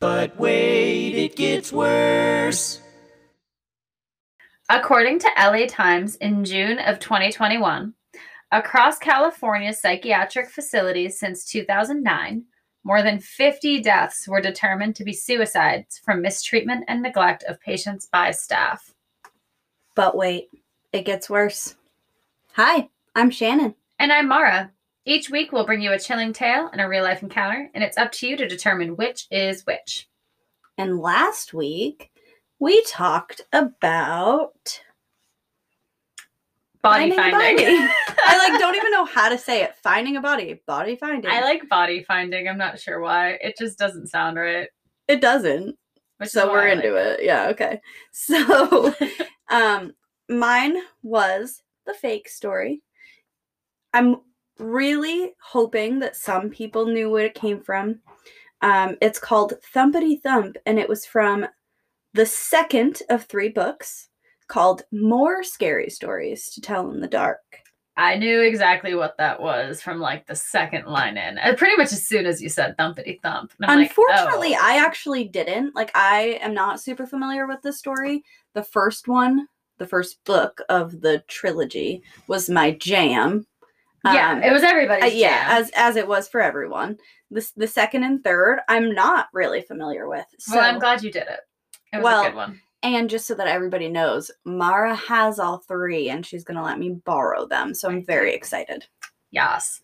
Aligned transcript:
But 0.00 0.38
wait, 0.40 1.14
it 1.14 1.36
gets 1.36 1.74
worse. 1.74 2.80
According 4.70 5.18
to 5.18 5.30
LA 5.36 5.66
Times 5.66 6.16
in 6.16 6.42
June 6.42 6.78
of 6.78 7.00
2021, 7.00 7.92
across 8.50 8.98
California's 8.98 9.78
psychiatric 9.78 10.48
facilities 10.48 11.18
since 11.18 11.44
2009, 11.44 12.44
more 12.82 13.02
than 13.02 13.18
50 13.18 13.82
deaths 13.82 14.26
were 14.26 14.40
determined 14.40 14.96
to 14.96 15.04
be 15.04 15.12
suicides 15.12 15.98
from 15.98 16.22
mistreatment 16.22 16.84
and 16.88 17.02
neglect 17.02 17.44
of 17.44 17.60
patients 17.60 18.08
by 18.10 18.30
staff. 18.30 18.94
But 19.94 20.16
wait, 20.16 20.48
it 20.94 21.04
gets 21.04 21.28
worse. 21.28 21.74
Hi, 22.54 22.88
I'm 23.14 23.30
Shannon. 23.30 23.74
And 23.98 24.10
I'm 24.10 24.28
Mara. 24.28 24.72
Each 25.06 25.30
week, 25.30 25.52
we'll 25.52 25.66
bring 25.66 25.80
you 25.80 25.92
a 25.92 25.98
chilling 25.98 26.32
tale 26.32 26.68
and 26.70 26.80
a 26.80 26.88
real 26.88 27.04
life 27.04 27.22
encounter, 27.22 27.70
and 27.74 27.82
it's 27.82 27.96
up 27.96 28.12
to 28.12 28.28
you 28.28 28.36
to 28.36 28.48
determine 28.48 28.96
which 28.96 29.26
is 29.30 29.64
which. 29.64 30.08
And 30.76 30.98
last 30.98 31.54
week, 31.54 32.10
we 32.58 32.82
talked 32.84 33.40
about 33.52 34.80
Body 36.82 37.10
finding 37.10 37.38
finding. 37.38 37.66
body. 37.66 37.92
I 38.26 38.38
like 38.48 38.58
don't 38.58 38.74
even 38.74 38.90
know 38.90 39.04
how 39.04 39.28
to 39.28 39.36
say 39.36 39.62
it. 39.62 39.74
Finding 39.82 40.16
a 40.16 40.20
body. 40.20 40.62
Body 40.66 40.96
finding. 40.96 41.30
I 41.30 41.42
like 41.42 41.68
body 41.68 42.02
finding. 42.04 42.48
I'm 42.48 42.56
not 42.56 42.80
sure 42.80 43.00
why. 43.00 43.32
It 43.32 43.58
just 43.58 43.78
doesn't 43.78 44.06
sound 44.08 44.38
right. 44.38 44.68
it 45.06 45.20
doesn't. 45.20 45.76
Which 46.16 46.30
so 46.30 46.50
we're 46.50 46.68
I 46.68 46.72
into 46.72 46.92
like 46.92 47.18
it. 47.18 47.24
Yeah, 47.24 47.48
okay. 47.48 47.80
So 48.12 48.94
um 49.50 49.92
mine 50.28 50.76
was 51.02 51.62
the 51.84 51.92
fake 51.92 52.28
story. 52.30 52.82
I'm 53.92 54.16
really 54.60 55.32
hoping 55.42 55.98
that 56.00 56.16
some 56.16 56.50
people 56.50 56.86
knew 56.86 57.10
where 57.10 57.26
it 57.26 57.34
came 57.34 57.60
from. 57.60 58.00
Um 58.62 58.96
it's 59.00 59.18
called 59.18 59.54
Thumpity 59.74 60.20
Thump 60.22 60.56
and 60.66 60.78
it 60.78 60.88
was 60.88 61.06
from 61.06 61.46
the 62.12 62.26
second 62.26 63.02
of 63.08 63.24
three 63.24 63.48
books 63.48 64.08
called 64.48 64.82
More 64.92 65.44
Scary 65.44 65.88
Stories 65.90 66.50
to 66.50 66.60
Tell 66.60 66.90
in 66.90 67.00
the 67.00 67.08
Dark. 67.08 67.40
I 67.96 68.16
knew 68.16 68.40
exactly 68.40 68.94
what 68.94 69.18
that 69.18 69.40
was 69.40 69.82
from 69.82 70.00
like 70.00 70.26
the 70.26 70.34
second 70.34 70.86
line 70.86 71.18
in. 71.18 71.38
Uh, 71.38 71.54
Pretty 71.56 71.76
much 71.76 71.92
as 71.92 72.04
soon 72.04 72.24
as 72.24 72.40
you 72.40 72.48
said 72.48 72.76
thumpity 72.78 73.20
thump. 73.20 73.52
I'm 73.62 73.78
like, 73.78 73.90
Unfortunately, 73.90 74.54
oh. 74.54 74.60
I 74.62 74.78
actually 74.78 75.24
didn't. 75.24 75.74
Like, 75.74 75.90
I 75.94 76.38
am 76.40 76.54
not 76.54 76.80
super 76.80 77.06
familiar 77.06 77.46
with 77.46 77.60
this 77.62 77.78
story. 77.78 78.24
The 78.54 78.62
first 78.62 79.06
one, 79.06 79.46
the 79.78 79.86
first 79.86 80.24
book 80.24 80.62
of 80.68 81.02
the 81.02 81.22
trilogy, 81.28 82.02
was 82.26 82.48
my 82.48 82.72
jam. 82.72 83.46
Yeah, 84.04 84.32
Um, 84.32 84.42
it 84.42 84.52
was 84.52 84.62
everybody's 84.62 85.04
uh, 85.12 85.16
yeah, 85.16 85.48
jam. 85.48 85.62
as 85.62 85.70
as 85.76 85.96
it 85.96 86.06
was 86.08 86.28
for 86.28 86.40
everyone. 86.40 86.98
This 87.30 87.50
the 87.52 87.66
second 87.66 88.02
and 88.04 88.22
third, 88.24 88.60
I'm 88.68 88.94
not 88.94 89.28
really 89.32 89.62
familiar 89.62 90.08
with. 90.08 90.26
So, 90.38 90.56
well, 90.56 90.64
I'm 90.72 90.78
glad 90.80 91.02
you 91.02 91.12
did 91.12 91.24
it. 91.28 91.40
It 91.92 91.96
was 91.98 92.04
Well, 92.04 92.22
a 92.22 92.26
good 92.30 92.36
one. 92.36 92.60
and 92.82 93.10
just 93.10 93.26
so 93.26 93.34
that 93.34 93.46
everybody 93.48 93.88
knows, 93.88 94.30
Mara 94.44 94.94
has 94.94 95.38
all 95.38 95.58
three, 95.58 96.08
and 96.10 96.24
she's 96.24 96.44
gonna 96.44 96.62
let 96.62 96.78
me 96.78 96.90
borrow 97.04 97.46
them. 97.46 97.74
So 97.74 97.88
I'm 97.88 98.04
very 98.04 98.32
excited. 98.34 98.86
Yes. 99.30 99.80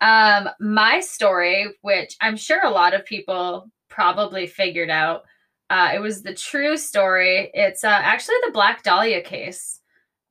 Um, 0.00 0.50
my 0.60 1.00
story, 1.00 1.68
which 1.82 2.16
I'm 2.20 2.36
sure 2.36 2.62
a 2.64 2.70
lot 2.70 2.92
of 2.92 3.04
people 3.06 3.70
probably 3.88 4.46
figured 4.46 4.90
out, 4.90 5.22
uh, 5.70 5.92
it 5.94 6.00
was 6.00 6.22
the 6.22 6.34
true 6.34 6.76
story. 6.76 7.50
It's 7.54 7.84
uh, 7.84 7.88
actually 8.02 8.36
the 8.44 8.50
Black 8.52 8.82
Dahlia 8.82 9.22
case. 9.22 9.80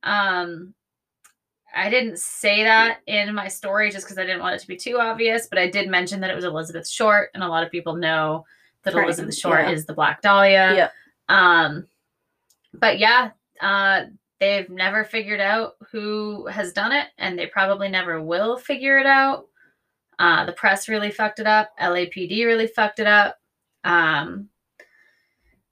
Um, 0.04 0.74
I 1.74 1.90
didn't 1.90 2.18
say 2.18 2.62
that 2.64 2.98
in 3.06 3.34
my 3.34 3.48
story 3.48 3.90
just 3.90 4.06
because 4.06 4.18
I 4.18 4.24
didn't 4.24 4.40
want 4.40 4.54
it 4.54 4.60
to 4.60 4.66
be 4.66 4.76
too 4.76 4.98
obvious, 4.98 5.46
but 5.46 5.58
I 5.58 5.68
did 5.68 5.88
mention 5.88 6.20
that 6.20 6.30
it 6.30 6.36
was 6.36 6.44
Elizabeth 6.44 6.88
Short, 6.88 7.30
and 7.34 7.42
a 7.42 7.48
lot 7.48 7.64
of 7.64 7.70
people 7.70 7.96
know 7.96 8.44
that 8.82 8.94
Right, 8.94 9.04
Elizabeth 9.04 9.36
Short 9.36 9.60
yeah. 9.60 9.70
is 9.70 9.86
the 9.86 9.94
Black 9.94 10.22
Dahlia. 10.22 10.74
Yeah. 10.74 10.88
Um, 11.28 11.86
but 12.72 12.98
yeah, 12.98 13.30
uh, 13.60 14.04
they've 14.40 14.68
never 14.68 15.04
figured 15.04 15.40
out 15.40 15.76
who 15.90 16.46
has 16.46 16.72
done 16.72 16.92
it, 16.92 17.08
and 17.18 17.38
they 17.38 17.46
probably 17.46 17.88
never 17.88 18.22
will 18.22 18.56
figure 18.56 18.98
it 18.98 19.06
out. 19.06 19.46
Uh, 20.18 20.44
the 20.44 20.52
press 20.52 20.88
really 20.88 21.10
fucked 21.10 21.40
it 21.40 21.46
up. 21.46 21.70
LAPD 21.80 22.44
really 22.44 22.66
fucked 22.66 23.00
it 23.00 23.06
up. 23.06 23.38
Um, 23.82 24.48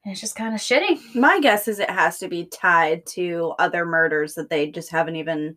it's 0.04 0.20
just 0.20 0.34
kind 0.34 0.54
of 0.54 0.60
shitty. 0.60 1.14
My 1.14 1.38
guess 1.38 1.68
is 1.68 1.78
it 1.78 1.90
has 1.90 2.18
to 2.18 2.28
be 2.28 2.46
tied 2.46 3.06
to 3.06 3.54
other 3.58 3.84
murders 3.84 4.34
that 4.34 4.50
they 4.50 4.70
just 4.70 4.90
haven't 4.90 5.16
even 5.16 5.56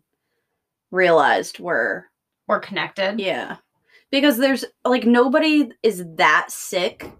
realized 0.90 1.58
were 1.58 2.06
Or 2.48 2.60
connected. 2.60 3.18
Yeah. 3.20 3.56
Because 4.10 4.38
there's 4.38 4.64
like 4.84 5.04
nobody 5.04 5.70
is 5.82 6.04
that 6.16 6.46
sick 6.50 7.10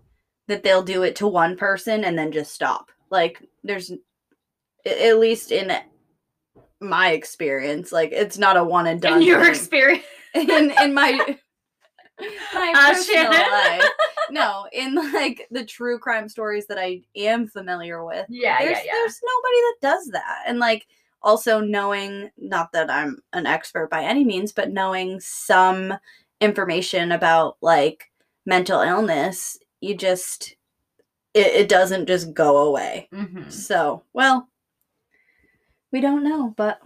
that 0.49 0.63
they'll 0.63 0.83
do 0.83 1.03
it 1.03 1.17
to 1.17 1.27
one 1.27 1.57
person 1.57 2.05
and 2.05 2.17
then 2.19 2.31
just 2.33 2.53
stop. 2.53 2.91
Like 3.11 3.43
there's 3.65 3.91
at 4.87 5.19
least 5.19 5.51
in 5.51 5.73
my 6.81 7.11
experience, 7.11 7.91
like 7.91 8.13
it's 8.13 8.39
not 8.39 8.57
a 8.57 8.63
one 8.63 8.87
and 8.87 9.01
done. 9.01 9.15
In 9.21 9.23
your 9.27 9.41
thing. 9.43 9.51
experience. 9.51 10.05
in 10.35 10.71
in 10.83 10.95
my 10.95 11.13
my 12.55 12.73
Uh, 12.77 12.93
personal 12.95 13.33
Shannon? 13.33 13.51
life. 13.53 13.91
No, 14.29 14.67
in 14.73 14.97
like 15.13 15.47
the 15.53 15.65
true 15.65 16.01
crime 16.01 16.29
stories 16.29 16.67
that 16.67 16.79
I 16.79 17.03
am 17.15 17.47
familiar 17.47 18.05
with 18.05 18.27
Yeah, 18.29 18.59
there's 18.59 18.79
yeah, 18.79 18.83
yeah. 18.87 18.93
there's 18.95 19.21
nobody 19.23 19.61
that 19.61 19.77
does 19.83 20.07
that 20.09 20.43
and 20.49 20.59
like 20.59 20.85
also 21.23 21.61
knowing 21.61 22.31
not 22.39 22.73
that 22.73 22.91
i'm 22.91 23.19
an 23.33 23.47
expert 23.47 23.91
by 23.91 24.03
any 24.03 24.25
means 24.25 24.53
but 24.53 24.71
knowing 24.71 25.19
some 25.21 25.95
information 26.41 27.13
about 27.13 27.57
like 27.61 28.11
mental 28.45 28.81
illness 28.81 29.59
you 29.81 29.95
just 29.97 30.55
it, 31.35 31.47
it 31.49 31.69
doesn't 31.69 32.07
just 32.07 32.33
go 32.35 32.59
away 32.59 33.09
hmm 33.13 33.49
so 33.49 34.03
well 34.13 34.49
we 35.93 36.01
don't 36.01 36.25
know 36.25 36.53
but 36.57 36.81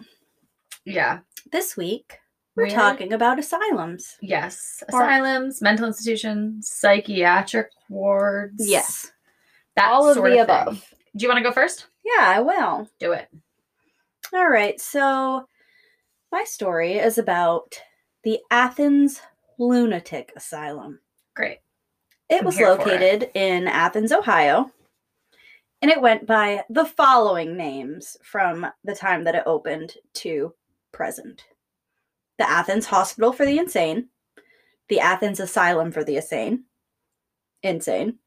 Yeah. 0.85 1.21
this 1.53 1.77
week 1.77 2.19
we're 2.57 2.69
talking 2.69 3.13
about 3.13 3.39
asylums 3.39 4.19
Yes. 4.21 4.83
Or- 4.93 5.01
Asylums, 5.03 5.63
mental 5.63 5.87
institutions, 5.87 6.69
psychiatric 6.69 7.69
wards. 7.89 8.69
yes 8.69 9.13
That 9.77 9.91
all 9.91 10.09
of 10.09 10.17
the 10.17 10.23
of 10.39 10.45
above 10.45 10.85
Do 11.17 11.23
you 11.23 11.29
want 11.29 11.39
to 11.39 11.43
go 11.49 11.53
first? 11.53 11.87
yeah 12.05 12.25
i 12.29 12.41
will 12.41 12.89
Do 12.99 13.13
it. 13.13 13.29
All 14.33 14.49
right, 14.49 14.81
so 14.81 15.47
my 16.31 16.45
story 16.45 16.95
is 16.95 17.19
about 17.19 17.81
the 18.23 18.39
Athens 18.51 19.21
Lunatic 19.59 20.33
Asylum. 20.37 21.01
Great. 21.35 21.59
It 22.29 22.41
I'm 22.41 22.45
was 22.45 22.57
for 22.57 22.63
it. 22.63 22.69
located 22.69 23.31
in 23.35 23.67
Athens, 23.67 24.13
Ohio, 24.13 24.71
and 25.83 25.91
it 25.91 26.01
went 26.01 26.27
by 26.27 26.63
the 26.71 26.85
following 26.85 27.57
names 27.57 28.17
from 28.23 28.67
the 28.85 28.95
time 28.95 29.25
that 29.25 29.35
it 29.35 29.43
opened 29.47 29.95
to 30.15 30.55
present 30.93 31.45
the 32.39 32.49
Athens 32.49 32.87
Hospital 32.87 33.33
for 33.33 33.45
the 33.45 33.59
Insane, 33.59 34.11
the 34.89 35.01
Athens 35.01 35.41
Asylum 35.41 35.91
for 35.91 36.05
the 36.05 36.17
Insane, 36.17 36.65
insane, 37.65 38.19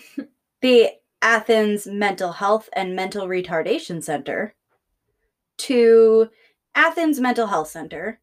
the 0.62 0.90
Athens 1.20 1.86
Mental 1.86 2.32
Health 2.32 2.70
and 2.72 2.96
Mental 2.96 3.28
Retardation 3.28 4.02
Center, 4.02 4.54
to 5.58 6.28
Athens 6.74 7.20
Mental 7.20 7.46
Health 7.46 7.68
Center, 7.68 8.20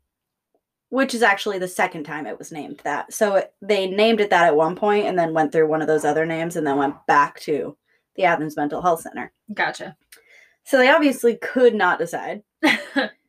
which 0.89 1.13
is 1.13 1.21
actually 1.21 1.59
the 1.59 1.67
second 1.67 2.03
time 2.03 2.25
it 2.25 2.37
was 2.37 2.51
named 2.51 2.81
that. 2.83 3.13
So 3.13 3.35
it, 3.35 3.53
they 3.61 3.87
named 3.87 4.21
it 4.21 4.29
that 4.31 4.47
at 4.47 4.55
one 4.55 4.75
point 4.75 5.05
and 5.05 5.17
then 5.17 5.33
went 5.33 5.51
through 5.51 5.67
one 5.67 5.81
of 5.81 5.87
those 5.87 6.05
other 6.05 6.25
names 6.25 6.55
and 6.55 6.65
then 6.65 6.77
went 6.77 6.95
back 7.07 7.39
to 7.41 7.77
the 8.15 8.23
Athens 8.23 8.57
Mental 8.57 8.81
Health 8.81 9.01
Center. 9.01 9.31
Gotcha. 9.53 9.95
So 10.63 10.77
they 10.77 10.89
obviously 10.89 11.37
could 11.37 11.75
not 11.75 11.99
decide. 11.99 12.43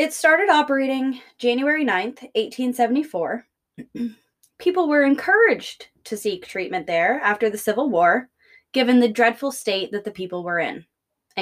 It 0.00 0.14
started 0.14 0.48
operating 0.48 1.20
January 1.36 1.84
9th, 1.84 2.22
1874. 2.34 3.46
People 4.58 4.88
were 4.88 5.04
encouraged 5.04 5.88
to 6.04 6.16
seek 6.16 6.46
treatment 6.46 6.86
there 6.86 7.20
after 7.22 7.50
the 7.50 7.58
Civil 7.58 7.90
War, 7.90 8.30
given 8.72 8.98
the 8.98 9.12
dreadful 9.12 9.52
state 9.52 9.92
that 9.92 10.04
the 10.04 10.10
people 10.10 10.42
were 10.42 10.58
in. 10.58 10.86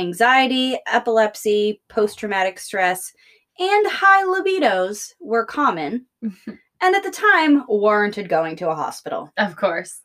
Anxiety, 0.03 0.79
epilepsy, 0.87 1.83
post 1.89 2.19
traumatic 2.21 2.59
stress, 2.61 3.13
and 3.59 3.87
high 3.89 4.23
libidos 4.25 5.13
were 5.21 5.45
common, 5.45 6.07
and 6.23 6.95
at 6.95 7.03
the 7.03 7.11
time 7.11 7.65
warranted 7.67 8.29
going 8.29 8.55
to 8.57 8.71
a 8.71 8.75
hospital. 8.77 9.33
of 9.37 9.57
course. 9.57 10.01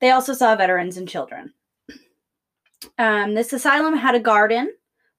They 0.00 0.10
also 0.12 0.34
saw 0.34 0.54
veterans 0.54 0.96
and 0.98 1.08
children. 1.08 1.52
Um, 2.98 3.34
this 3.34 3.52
asylum 3.52 3.96
had 3.96 4.14
a 4.14 4.20
garden, 4.20 4.72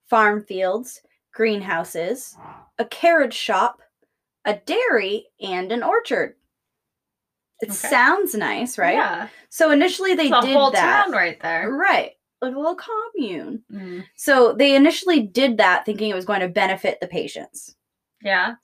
farm 0.09 0.43
fields, 0.43 1.01
greenhouses, 1.33 2.37
a 2.77 2.85
carriage 2.85 3.33
shop, 3.33 3.81
a 4.45 4.53
dairy, 4.55 5.25
and 5.41 5.71
an 5.71 5.83
orchard. 5.83 6.35
It 7.61 7.69
Okay. 7.69 7.73
sounds 7.73 8.35
nice, 8.35 8.77
right? 8.77 8.95
Yeah. 8.95 9.27
So 9.49 9.71
initially 9.71 10.13
they 10.13 10.27
It's 10.29 10.45
did 10.45 10.53
whole 10.53 10.71
that. 10.71 11.05
town 11.05 11.11
right 11.11 11.39
there. 11.41 11.69
Right. 11.69 12.11
Like 12.41 12.53
a 12.53 12.59
little 12.59 12.75
commune. 12.75 13.63
Mm. 13.71 14.03
So 14.15 14.53
they 14.53 14.75
initially 14.75 15.21
did 15.21 15.57
that 15.57 15.85
thinking 15.85 16.09
it 16.09 16.15
was 16.15 16.25
going 16.25 16.41
to 16.41 16.49
benefit 16.49 16.99
the 16.99 17.07
patients. 17.07 17.75
Yeah. 18.21 18.55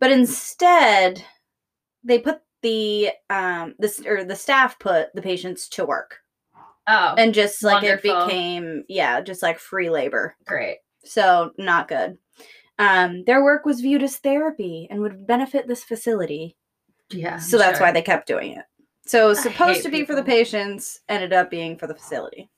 But 0.00 0.10
instead, 0.10 1.24
they 2.02 2.18
put 2.18 2.40
the 2.62 3.10
um 3.30 3.74
this 3.78 4.00
or 4.06 4.24
the 4.24 4.36
staff 4.36 4.78
put 4.78 5.14
the 5.14 5.22
patients 5.22 5.68
to 5.70 5.84
work. 5.84 6.20
Oh, 6.88 7.14
and 7.16 7.32
just 7.32 7.62
like 7.62 7.84
it 7.84 8.02
became 8.02 8.84
yeah, 8.88 9.20
just 9.20 9.42
like 9.42 9.58
free 9.58 9.90
labor. 9.90 10.36
great. 10.46 10.78
So 11.04 11.52
not 11.58 11.88
good. 11.88 12.18
Um, 12.78 13.24
their 13.24 13.44
work 13.44 13.64
was 13.64 13.80
viewed 13.80 14.02
as 14.02 14.16
therapy 14.16 14.88
and 14.90 15.00
would 15.00 15.26
benefit 15.26 15.68
this 15.68 15.84
facility. 15.84 16.56
Yeah. 17.10 17.38
So 17.38 17.58
that's 17.58 17.78
why 17.78 17.92
they 17.92 18.02
kept 18.02 18.26
doing 18.26 18.52
it. 18.52 18.64
So 19.04 19.34
supposed 19.34 19.82
to 19.82 19.90
be 19.90 20.04
for 20.04 20.14
the 20.14 20.22
patients, 20.22 21.00
ended 21.08 21.32
up 21.32 21.50
being 21.50 21.76
for 21.76 21.86
the 21.86 21.94
facility. 21.94 22.50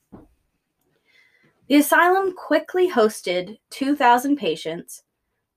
The 1.68 1.76
asylum 1.76 2.34
quickly 2.34 2.90
hosted 2.90 3.58
2,000 3.70 4.36
patients, 4.36 5.02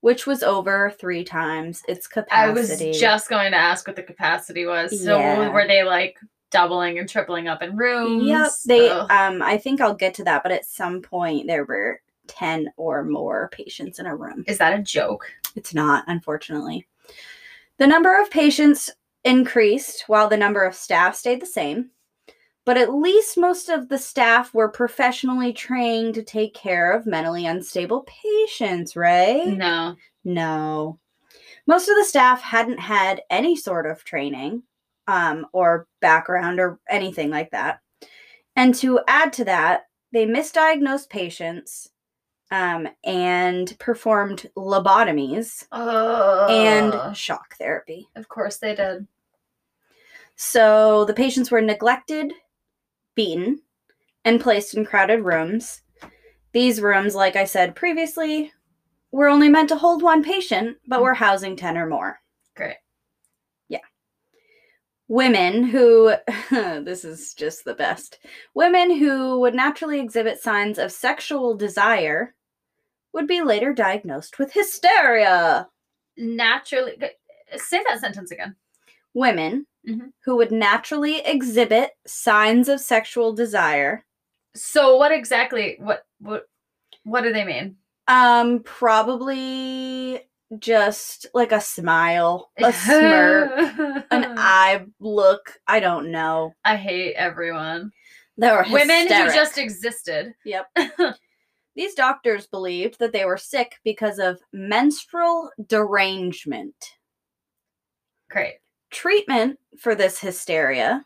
which 0.02 0.26
was 0.26 0.42
over 0.44 0.94
three 1.00 1.24
times 1.24 1.84
its 1.88 2.08
capacity. 2.08 2.50
I 2.50 2.54
was 2.92 3.00
just 3.00 3.30
going 3.30 3.52
to 3.52 3.58
ask 3.58 3.86
what 3.88 3.96
the 3.96 4.04
capacity 4.04 4.66
was. 4.66 5.04
So 5.04 5.18
Yeah. 5.20 5.50
were 5.50 5.68
they 5.68 5.84
like 5.84 6.18
doubling 6.50 6.98
and 7.00 7.10
tripling 7.10 7.48
up 7.50 7.62
in 7.62 7.76
rooms? 7.76 8.26
Yep. 8.30 8.52
They 8.66 8.90
Ugh. 8.90 9.12
um 9.12 9.42
I 9.42 9.58
think 9.58 9.82
I'll 9.82 9.94
get 9.94 10.14
to 10.16 10.24
that, 10.26 10.44
but 10.44 10.52
at 10.54 10.66
some 10.66 11.02
point 11.02 11.46
there 11.46 11.66
were 11.66 12.00
10 12.28 12.72
or 12.78 13.04
more 13.04 13.50
patients 13.52 14.00
in 14.00 14.06
a 14.06 14.16
room. 14.16 14.44
Is 14.48 14.58
that 14.60 14.78
a 14.78 14.82
joke? 14.82 15.26
It's 15.56 15.74
not, 15.74 16.06
unfortunately. 16.08 16.88
The 17.80 17.88
number 17.88 18.22
of 18.22 18.30
patients 18.32 18.90
increased 19.24 20.06
while 20.08 20.30
the 20.30 20.38
number 20.38 20.64
of 20.64 20.74
staff 20.76 21.16
stayed 21.16 21.42
the 21.42 21.46
same, 21.46 21.90
but 22.68 22.78
at 22.78 22.94
least 22.94 23.38
most 23.38 23.70
of 23.70 23.88
the 23.88 23.98
staff 23.98 24.54
were 24.54 24.68
professionally 24.68 25.54
trained 25.54 26.14
to 26.16 26.22
take 26.22 26.54
care 26.54 26.92
of 26.92 27.06
mentally 27.06 27.46
unstable 27.46 28.06
patients, 28.06 28.94
right? 28.98 29.48
No. 29.48 29.96
No. 30.26 31.00
Most 31.66 31.88
of 31.88 31.96
the 31.96 32.04
staff 32.04 32.42
hadn't 32.42 32.80
had 32.80 33.22
any 33.30 33.56
sort 33.56 33.86
of 33.86 34.04
training 34.04 34.64
um, 35.08 35.48
or 35.54 35.88
background 36.02 36.60
or 36.60 36.78
anything 36.90 37.30
like 37.30 37.52
that. 37.52 37.80
And 38.58 38.76
to 38.76 39.00
add 39.08 39.32
to 39.34 39.46
that, 39.46 39.88
they 40.12 40.26
misdiagnosed 40.26 41.10
patients 41.10 41.90
um, 42.52 42.90
and 43.06 43.74
performed 43.80 44.50
lobotomies 44.58 45.66
Oh. 45.72 46.48
and 46.50 47.16
shock 47.16 47.56
therapy. 47.58 48.10
of 48.18 48.28
course 48.28 48.58
they 48.58 48.76
did. 48.76 49.08
So 50.36 51.06
the 51.06 51.14
patients 51.14 51.50
were 51.50 51.62
neglected, 51.62 52.34
beaten, 53.18 53.60
and 54.24 54.40
placed 54.40 54.76
in 54.76 54.86
crowded 54.86 55.26
rooms. 55.26 55.82
These 56.54 56.82
rooms, 56.82 57.16
like 57.16 57.36
I 57.36 57.44
said 57.44 57.76
previously, 57.76 58.54
were 59.12 59.28
only 59.28 59.50
meant 59.50 59.70
to 59.70 59.76
hold 59.76 60.02
one 60.02 60.24
patient, 60.24 60.78
but 60.88 61.02
were 61.02 61.14
housing 61.14 61.56
10 61.56 61.78
or 61.78 61.88
more. 61.88 62.22
Great. 62.56 62.78
Yeah. 63.68 63.80
Women 65.08 65.64
who, 65.64 66.14
this 66.52 67.04
is 67.04 67.34
just 67.34 67.66
the 67.66 67.74
best, 67.74 68.20
women 68.54 68.98
who 68.98 69.40
would 69.40 69.56
naturally 69.56 70.00
exhibit 70.00 70.42
signs 70.42 70.78
of 70.78 70.92
sexual 70.92 71.56
desire 71.56 72.36
would 73.14 73.28
be 73.28 73.42
later 73.42 73.74
diagnosed 73.74 74.40
with 74.40 74.54
hysteria. 74.54 75.68
Naturally. 76.18 76.94
Say 77.56 77.82
that 77.88 78.00
sentence 78.00 78.32
again. 78.32 78.56
Women 79.14 79.66
Mhm. 79.88 80.12
who 80.26 80.36
would 80.36 80.52
naturally 80.52 81.20
exhibit 81.20 81.92
signs 82.06 82.68
of 82.68 82.80
sexual 82.82 83.34
desire 83.34 84.04
So 84.56 84.98
what 84.98 85.12
exactly? 85.12 85.78
What 85.80 86.04
what 86.20 86.48
what 87.04 87.22
do 87.22 87.32
they 87.32 87.46
mean? 87.46 87.78
Um, 88.08 88.64
probably 88.64 90.22
just 90.60 91.26
like 91.34 91.52
a 91.52 91.62
smile, 91.62 92.52
a 92.58 92.74
smirk, 92.74 93.52
an 94.12 94.36
eye 94.38 94.86
look. 95.00 95.54
I 95.68 95.80
don't 95.80 96.12
know. 96.12 96.54
I 96.66 96.76
hate 96.76 97.16
everyone. 97.16 97.92
They 98.38 98.52
were 98.52 98.66
Women 98.70 99.08
who 99.08 99.34
just 99.34 99.58
existed. 99.58 100.34
Yep. 100.46 100.68
These 101.76 101.94
doctors 101.96 102.48
believed 102.48 102.98
that 103.00 103.12
they 103.14 103.26
were 103.26 103.38
sick 103.38 103.76
because 103.84 104.20
of 104.20 104.40
menstrual 104.52 105.52
derangement. 105.68 106.76
Great. 108.30 108.56
Treatment 108.98 109.60
for 109.78 109.94
this 109.94 110.20
hysteria, 110.20 111.06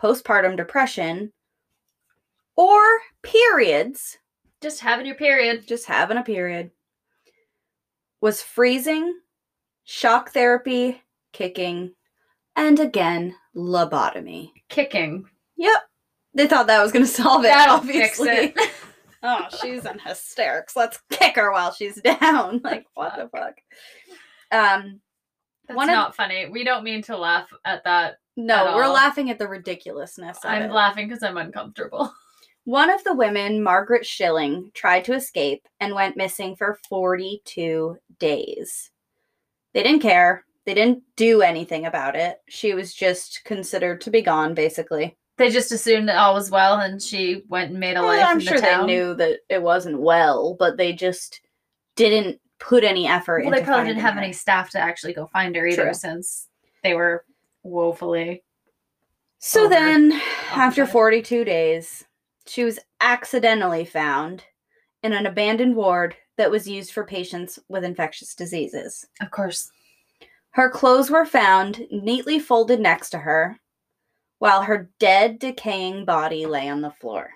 postpartum 0.00 0.56
depression, 0.56 1.32
or 2.54 2.80
periods, 3.24 4.16
Just 4.62 4.78
having 4.80 5.06
your 5.06 5.16
period. 5.16 5.66
just 5.66 5.86
having 5.86 6.18
a 6.18 6.22
period, 6.22 6.70
was 8.20 8.42
freezing, 8.42 9.12
shock 9.82 10.30
therapy, 10.30 11.02
kicking, 11.32 11.94
and 12.54 12.78
again, 12.78 13.34
lobotomy. 13.56 14.52
Kicking. 14.68 15.24
Yep. 15.56 15.82
They 16.34 16.46
thought 16.46 16.68
that 16.68 16.80
was 16.80 16.92
going 16.92 17.04
to 17.06 17.10
solve 17.10 17.44
it, 17.44 17.48
That'll 17.48 17.78
fix 17.80 18.20
obviously. 18.20 18.54
it. 18.56 18.70
oh, 19.24 19.46
she's 19.60 19.84
in 19.84 19.98
hysterics. 19.98 20.76
Let's 20.76 21.00
kick 21.10 21.34
her 21.34 21.50
while 21.50 21.72
she's 21.72 22.00
down. 22.00 22.60
Like, 22.62 22.86
what 22.94 23.16
the 23.16 23.28
fuck? 23.36 23.54
Um, 24.52 25.00
That's 25.70 25.76
One 25.76 25.88
of- 25.88 25.94
not 25.94 26.16
funny. 26.16 26.48
We 26.50 26.64
don't 26.64 26.82
mean 26.84 27.00
to 27.02 27.16
laugh 27.16 27.48
at 27.64 27.84
that. 27.84 28.16
no, 28.36 28.68
At 28.68 28.74
we're 28.74 28.84
all. 28.84 28.92
laughing 28.92 29.30
at 29.30 29.38
the 29.38 29.46
ridiculousness 29.48 30.38
of 30.44 30.50
I'm 30.50 30.62
it. 30.62 30.72
laughing 30.72 31.06
because 31.08 31.22
I'm 31.22 31.36
uncomfortable. 31.36 32.12
One 32.64 32.90
of 32.90 33.02
the 33.04 33.14
women, 33.14 33.62
Margaret 33.62 34.04
Schilling, 34.04 34.70
tried 34.74 35.04
to 35.04 35.14
escape 35.14 35.66
and 35.80 35.94
went 35.94 36.16
missing 36.16 36.56
for 36.56 36.78
42 36.88 37.96
days. 38.18 38.90
They 39.74 39.82
didn't 39.82 40.02
care. 40.02 40.44
They 40.66 40.74
didn't 40.74 41.02
do 41.16 41.40
anything 41.42 41.86
about 41.86 42.16
it. 42.16 42.38
She 42.48 42.74
was 42.74 42.92
just 42.92 43.42
considered 43.44 44.00
to 44.02 44.10
be 44.10 44.22
gone, 44.22 44.54
basically. 44.54 45.16
They 45.38 45.50
just 45.50 45.72
assumed 45.72 46.08
that 46.08 46.18
all 46.18 46.34
was 46.34 46.50
well, 46.50 46.80
and 46.80 47.00
she 47.00 47.42
went 47.48 47.70
and 47.70 47.80
made 47.80 47.96
a 47.96 48.00
Well, 48.02 48.08
life. 48.16 48.26
I'm 48.26 48.40
in 48.40 48.46
sure 48.46 48.56
the 48.56 48.66
town. 48.66 48.86
they 48.86 48.92
knew 48.94 49.14
that 49.14 49.38
it 49.48 49.62
wasn't 49.62 50.00
well, 50.00 50.54
but 50.58 50.76
they 50.76 50.92
just 50.92 51.40
didn't 51.96 52.40
put 52.60 52.84
any 52.84 53.08
effort 53.08 53.42
Well, 53.44 53.52
they 53.52 53.64
probably 53.64 53.86
didn't 53.86 54.02
have 54.02 54.14
her. 54.14 54.20
any 54.20 54.32
staff 54.32 54.70
to 54.70 54.78
actually 54.78 55.14
go 55.14 55.26
find 55.32 55.56
her 55.56 55.66
either, 55.66 55.84
True. 55.84 55.94
since 55.94 56.46
they 56.84 56.94
were 56.94 57.24
woefully. 57.64 58.44
So 59.38 59.62
over 59.64 59.70
then, 59.70 60.12
after 60.52 60.82
occupied. 60.82 60.92
42 60.92 61.44
days, 61.44 62.04
she 62.46 62.62
was 62.64 62.78
accidentally 63.00 63.84
found 63.84 64.44
in 65.02 65.12
an 65.14 65.26
abandoned 65.26 65.74
ward 65.74 66.14
that 66.36 66.50
was 66.50 66.68
used 66.68 66.92
for 66.92 67.04
patients 67.04 67.58
with 67.68 67.84
infectious 67.84 68.34
diseases. 68.34 69.06
Of 69.20 69.30
course. 69.30 69.70
Her 70.50 70.68
clothes 70.68 71.10
were 71.10 71.26
found 71.26 71.86
neatly 71.90 72.38
folded 72.38 72.80
next 72.80 73.10
to 73.10 73.18
her, 73.18 73.58
while 74.38 74.62
her 74.62 74.90
dead, 74.98 75.38
decaying 75.38 76.04
body 76.04 76.44
lay 76.44 76.68
on 76.68 76.80
the 76.80 76.90
floor. 76.90 77.30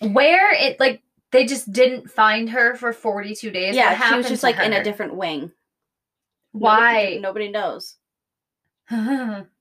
Where 0.00 0.52
it 0.54 0.78
like 0.78 1.02
they 1.32 1.46
just 1.46 1.72
didn't 1.72 2.10
find 2.10 2.48
her 2.50 2.74
for 2.76 2.92
42 2.92 3.50
days. 3.50 3.74
yeah, 3.74 4.08
she 4.08 4.14
was 4.16 4.28
just 4.28 4.40
to 4.42 4.46
like 4.46 4.58
in 4.58 4.72
a 4.74 4.84
different 4.84 5.14
wing. 5.16 5.50
Why? 6.52 7.18
Nobody, 7.18 7.18
nobody 7.20 7.48
knows. 7.50 7.96
Okay. 8.92 9.42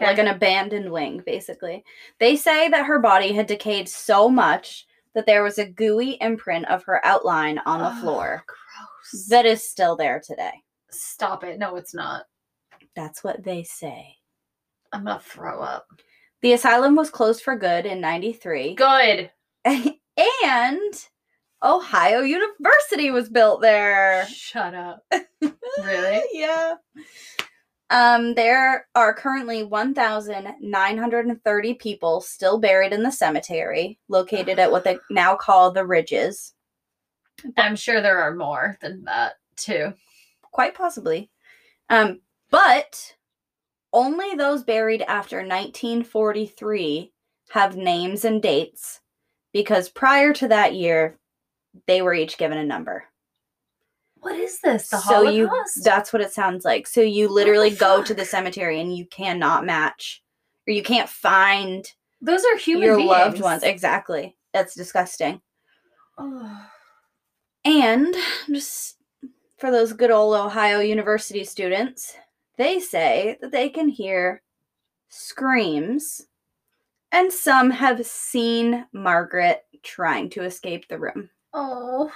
Like 0.00 0.18
an 0.18 0.26
abandoned 0.26 0.90
wing, 0.90 1.22
basically. 1.24 1.84
They 2.18 2.34
say 2.34 2.68
that 2.68 2.84
her 2.86 2.98
body 2.98 3.32
had 3.32 3.46
decayed 3.46 3.88
so 3.88 4.28
much 4.28 4.86
that 5.14 5.24
there 5.24 5.44
was 5.44 5.58
a 5.58 5.66
gooey 5.70 6.18
imprint 6.20 6.66
of 6.68 6.82
her 6.82 7.00
outline 7.06 7.60
on 7.64 7.78
the 7.78 7.92
Oh, 7.92 8.00
floor 8.00 8.44
Gross. 8.48 9.26
that 9.28 9.46
is 9.46 9.70
still 9.70 9.94
there 9.94 10.20
today. 10.26 10.50
Stop 10.90 11.44
it. 11.44 11.60
No, 11.60 11.76
it's 11.76 11.94
not. 11.94 12.24
That's 12.96 13.22
what 13.22 13.44
they 13.44 13.62
say. 13.62 14.16
I'm 14.92 15.04
gonna 15.04 15.20
throw 15.20 15.60
up. 15.60 15.86
The 16.42 16.54
asylum 16.54 16.96
was 16.96 17.08
closed 17.10 17.42
for 17.44 17.54
good 17.54 17.86
in 17.86 18.00
93. 18.00 18.74
Good. 18.74 19.30
and 20.16 20.94
Ohio 21.62 22.20
University 22.20 23.10
was 23.10 23.28
built 23.28 23.60
there. 23.60 24.26
Shut 24.28 24.74
up. 24.74 25.04
Really? 25.82 26.22
yeah. 26.32 26.74
Um, 27.90 28.34
there 28.34 28.86
are 28.94 29.12
currently 29.12 29.64
1,930 29.64 31.74
people 31.74 32.20
still 32.20 32.58
buried 32.58 32.92
in 32.92 33.02
the 33.02 33.10
cemetery, 33.10 33.98
located 34.08 34.58
at 34.58 34.70
what 34.70 34.84
they 34.84 34.98
now 35.10 35.34
call 35.34 35.72
the 35.72 35.84
Ridges. 35.84 36.54
I'm 37.56 37.76
sure 37.76 38.00
there 38.00 38.20
are 38.20 38.34
more 38.34 38.78
than 38.80 39.04
that 39.04 39.34
too. 39.56 39.92
Quite 40.52 40.74
possibly. 40.74 41.30
Um, 41.90 42.20
but 42.50 43.16
only 43.92 44.36
those 44.36 44.62
buried 44.62 45.02
after 45.02 45.38
1943 45.38 47.12
have 47.50 47.76
names 47.76 48.24
and 48.24 48.40
dates 48.40 49.00
because 49.54 49.88
prior 49.88 50.34
to 50.34 50.48
that 50.48 50.74
year, 50.74 51.16
they 51.86 52.02
were 52.02 52.12
each 52.12 52.36
given 52.36 52.58
a 52.58 52.64
number. 52.64 53.04
What 54.18 54.34
is 54.34 54.60
this? 54.60 54.88
The 54.88 54.98
so 54.98 55.22
you 55.22 55.50
that's 55.82 56.12
what 56.12 56.20
it 56.20 56.32
sounds 56.32 56.64
like. 56.64 56.86
So 56.86 57.00
you 57.00 57.28
literally 57.28 57.70
go 57.70 58.02
to 58.02 58.12
the 58.14 58.24
cemetery 58.24 58.80
and 58.80 58.94
you 58.94 59.06
cannot 59.06 59.64
match 59.64 60.22
or 60.66 60.72
you 60.72 60.82
can't 60.82 61.08
find 61.08 61.90
Those 62.20 62.44
are 62.44 62.56
human 62.56 62.84
your 62.84 62.96
beings. 62.96 63.10
loved 63.10 63.40
ones. 63.40 63.62
Exactly. 63.62 64.36
That's 64.52 64.74
disgusting. 64.74 65.40
Ugh. 66.18 66.56
And 67.64 68.14
just 68.50 68.96
for 69.58 69.70
those 69.70 69.92
good 69.92 70.10
old 70.10 70.34
Ohio 70.34 70.80
University 70.80 71.44
students, 71.44 72.16
they 72.56 72.80
say 72.80 73.38
that 73.40 73.52
they 73.52 73.68
can 73.68 73.88
hear 73.88 74.42
screams 75.08 76.26
And 77.14 77.32
some 77.32 77.70
have 77.70 78.04
seen 78.04 78.86
Margaret 78.92 79.64
trying 79.84 80.30
to 80.30 80.42
escape 80.42 80.88
the 80.88 80.98
room. 80.98 81.30
Oh. 81.52 82.10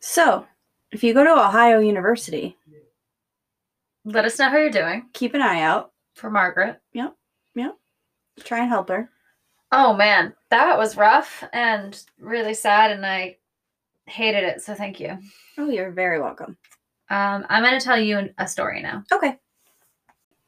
So, 0.00 0.44
if 0.90 1.04
you 1.04 1.14
go 1.14 1.22
to 1.22 1.30
Ohio 1.30 1.78
University, 1.78 2.56
Let 4.04 4.24
us 4.24 4.36
know 4.40 4.50
how 4.50 4.56
you're 4.56 4.70
doing 4.70 5.06
keep 5.12 5.34
an 5.34 5.42
eye 5.42 5.60
out. 5.62 5.92
for 6.14 6.28
Margaret. 6.28 6.80
Yep. 6.92 7.14
Yep. 7.54 7.76
Try 8.40 8.58
and 8.60 8.68
help 8.68 8.88
her. 8.88 9.08
Oh 9.70 9.94
man, 9.94 10.34
that 10.50 10.76
was 10.76 10.96
rough 10.96 11.44
and 11.52 12.02
really 12.18 12.54
sad, 12.54 12.90
and 12.90 13.06
I 13.06 13.36
hated 14.06 14.42
it. 14.42 14.60
So 14.60 14.74
thank 14.74 14.98
you. 14.98 15.18
Oh, 15.56 15.70
you're 15.70 15.92
very 15.92 16.20
welcome. 16.20 16.56
Um, 17.10 17.46
I'm 17.48 17.62
going 17.62 17.78
to 17.78 17.84
tell 17.84 17.98
you 17.98 18.28
a 18.38 18.48
story 18.48 18.82
now. 18.82 19.04
Okay. 19.12 19.38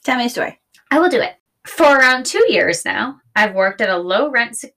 Tell 0.02 0.18
me 0.18 0.26
a 0.26 0.30
story. 0.30 0.58
I 0.90 0.98
will 0.98 1.08
do 1.08 1.20
it. 1.20 1.34
For 1.68 1.98
around 1.98 2.24
two 2.24 2.44
years 2.48 2.84
now, 2.84 3.20
I've 3.36 3.54
worked 3.54 3.80
at 3.80 3.90
a 3.90 3.96
low 3.96 4.30
rent. 4.30 4.56
Se- 4.56 4.72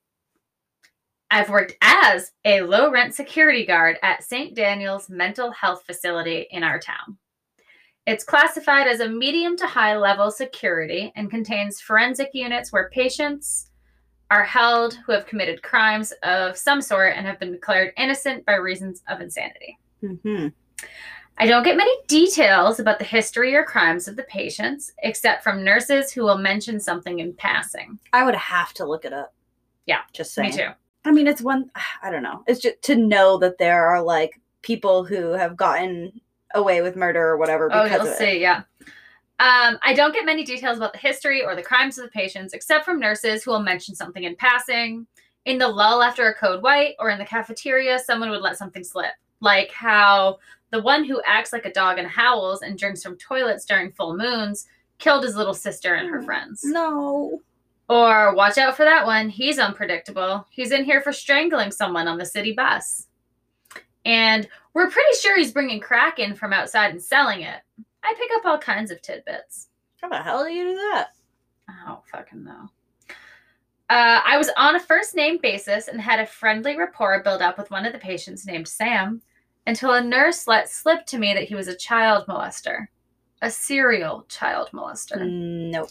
I've 1.32 1.50
worked 1.50 1.74
as 1.82 2.32
a 2.44 2.62
low 2.62 2.92
rent 2.92 3.16
security 3.16 3.66
guard 3.66 3.98
at 4.04 4.24
St. 4.24 4.54
Daniel's 4.54 5.10
Mental 5.10 5.52
Health 5.52 5.84
Facility 5.86 6.48
in 6.52 6.64
our 6.64 6.80
town. 6.80 7.18
It's 8.06 8.26
classified 8.26 8.88
as 8.88 9.00
a 9.00 9.08
medium 9.08 9.56
to 9.58 9.68
high 9.68 9.96
level 9.96 10.30
security 10.30 11.14
and 11.16 11.32
contains 11.32 11.80
forensic 11.80 12.32
units 12.34 12.74
where 12.74 12.90
patients 12.90 13.72
are 14.30 14.44
held 14.44 14.96
who 15.06 15.14
have 15.14 15.26
committed 15.26 15.64
crimes 15.64 16.12
of 16.24 16.58
some 16.58 16.82
sort 16.82 17.14
and 17.16 17.26
have 17.26 17.40
been 17.40 17.54
declared 17.54 17.94
innocent 17.98 18.46
by 18.46 18.56
reasons 18.56 19.02
of 19.08 19.22
insanity. 19.22 19.78
Mm-hmm. 20.04 20.48
I 21.38 21.48
don't 21.48 21.64
get 21.64 21.78
many 21.78 21.92
details 22.08 22.80
about 22.80 23.00
the 23.00 23.06
history 23.06 23.56
or 23.56 23.64
crimes 23.64 24.08
of 24.08 24.16
the 24.16 24.24
patients, 24.24 24.92
except 25.00 25.44
from 25.44 25.64
nurses 25.64 26.12
who 26.12 26.24
will 26.24 26.38
mention 26.38 26.80
something 26.80 27.20
in 27.20 27.34
passing. 27.34 27.98
I 28.14 28.24
would 28.24 28.36
have 28.36 28.74
to 28.74 28.86
look 28.86 29.06
it 29.06 29.14
up. 29.14 29.34
Yeah, 29.88 30.02
Just 30.14 30.34
saying. 30.34 30.52
Me 30.52 30.58
too. 30.58 30.68
I 31.04 31.12
mean, 31.12 31.26
it's 31.26 31.42
one, 31.42 31.72
I 32.04 32.12
don't 32.12 32.22
know. 32.22 32.44
It's 32.48 32.60
just 32.60 32.82
to 32.84 32.96
know 32.96 33.38
that 33.40 33.58
there 33.58 33.88
are 33.88 34.02
like 34.04 34.40
people 34.62 35.04
who 35.04 35.32
have 35.32 35.58
gotten 35.58 36.22
away 36.54 36.82
with 36.84 36.96
murder 36.96 37.24
or 37.30 37.38
whatever 37.38 37.70
Oh, 37.74 37.84
because 37.84 38.04
you'll 38.04 38.12
of 38.12 38.18
see, 38.18 38.26
it. 38.36 38.42
yeah. 38.42 38.62
Um, 39.40 39.80
I 39.82 39.94
don't 39.96 40.14
get 40.14 40.26
many 40.26 40.44
details 40.44 40.78
about 40.78 40.94
the 40.94 41.00
history 41.00 41.44
or 41.44 41.56
the 41.56 41.64
crimes 41.64 41.98
of 41.98 42.04
the 42.06 42.12
patients, 42.12 42.54
except 42.54 42.86
from 42.86 43.00
nurses 43.00 43.44
who 43.44 43.50
will 43.50 43.64
mention 43.64 43.96
something 43.96 44.24
in 44.26 44.36
passing. 44.36 45.08
In 45.46 45.58
the 45.58 45.68
lull 45.68 46.04
after 46.04 46.28
a 46.28 46.36
code 46.36 46.62
white 46.62 46.94
or 47.00 47.10
in 47.10 47.18
the 47.18 47.26
cafeteria, 47.26 47.98
someone 47.98 48.30
would 48.30 48.42
let 48.44 48.58
something 48.58 48.84
slip. 48.84 49.14
Like 49.40 49.72
how 49.72 50.38
the 50.72 50.82
one 50.82 51.04
who 51.04 51.22
acts 51.26 51.52
like 51.54 51.66
a 51.66 51.74
dog 51.74 51.98
and 51.98 52.08
howls 52.08 52.62
and 52.62 52.78
drinks 52.78 53.04
from 53.04 53.18
toilets 53.18 53.66
during 53.66 53.92
full 53.92 54.16
moons 54.16 54.68
killed 55.00 55.24
his 55.24 55.36
little 55.36 55.54
sister 55.54 55.96
and 55.96 56.10
her 56.10 56.22
Mm. 56.22 56.26
friends. 56.26 56.62
No. 56.64 57.42
Or 57.90 58.34
watch 58.36 58.58
out 58.58 58.78
for 58.78 58.86
that 58.86 59.06
one. 59.06 59.30
He's 59.30 59.60
unpredictable. 59.60 60.48
He's 60.50 60.72
in 60.72 60.86
here 60.86 61.02
for 61.02 61.12
strangling 61.12 61.72
someone 61.72 62.08
on 62.08 62.18
the 62.18 62.26
city 62.26 62.54
bus. 62.54 63.08
And 64.06 64.48
we're 64.74 64.90
pretty 64.90 65.16
sure 65.20 65.38
he's 65.38 65.52
bringing 65.52 65.80
crack 65.82 66.18
in 66.20 66.34
from 66.36 66.54
outside 66.54 66.92
and 66.92 67.02
selling 67.02 67.42
it. 67.42 67.62
I 68.04 68.14
pick 68.18 68.30
up 68.36 68.46
all 68.46 68.58
kinds 68.58 68.92
of 68.92 69.02
tidbits. 69.02 69.68
How 70.02 70.10
the 70.10 70.18
hell 70.24 70.44
do 70.46 70.52
you 70.52 70.64
do 70.70 70.76
that? 70.76 71.10
I 71.68 71.88
don't 71.88 72.06
fucking 72.08 72.44
know. 72.44 72.70
Uh, 73.90 74.22
I 74.26 74.38
was 74.38 74.50
on 74.56 74.76
a 74.76 74.80
first 74.80 75.16
name 75.16 75.38
basis 75.42 75.88
and 75.90 76.00
had 76.00 76.20
a 76.22 76.26
friendly 76.26 76.78
rapport 76.78 77.22
build 77.24 77.42
up 77.42 77.58
with 77.58 77.70
one 77.72 77.86
of 77.86 77.92
the 77.92 78.00
patients 78.00 78.46
named 78.46 78.68
Sam 78.68 79.22
until 79.68 79.94
a 79.94 80.04
nurse 80.04 80.48
let 80.48 80.70
slip 80.70 81.06
to 81.08 81.18
me 81.18 81.34
that 81.34 81.46
he 81.46 81.56
was 81.56 81.68
a 81.68 81.76
child 81.76 82.26
molester, 82.28 82.88
a 83.42 83.52
serial 83.52 84.26
child 84.28 84.70
molester. 84.74 85.26
Nope. 85.26 85.90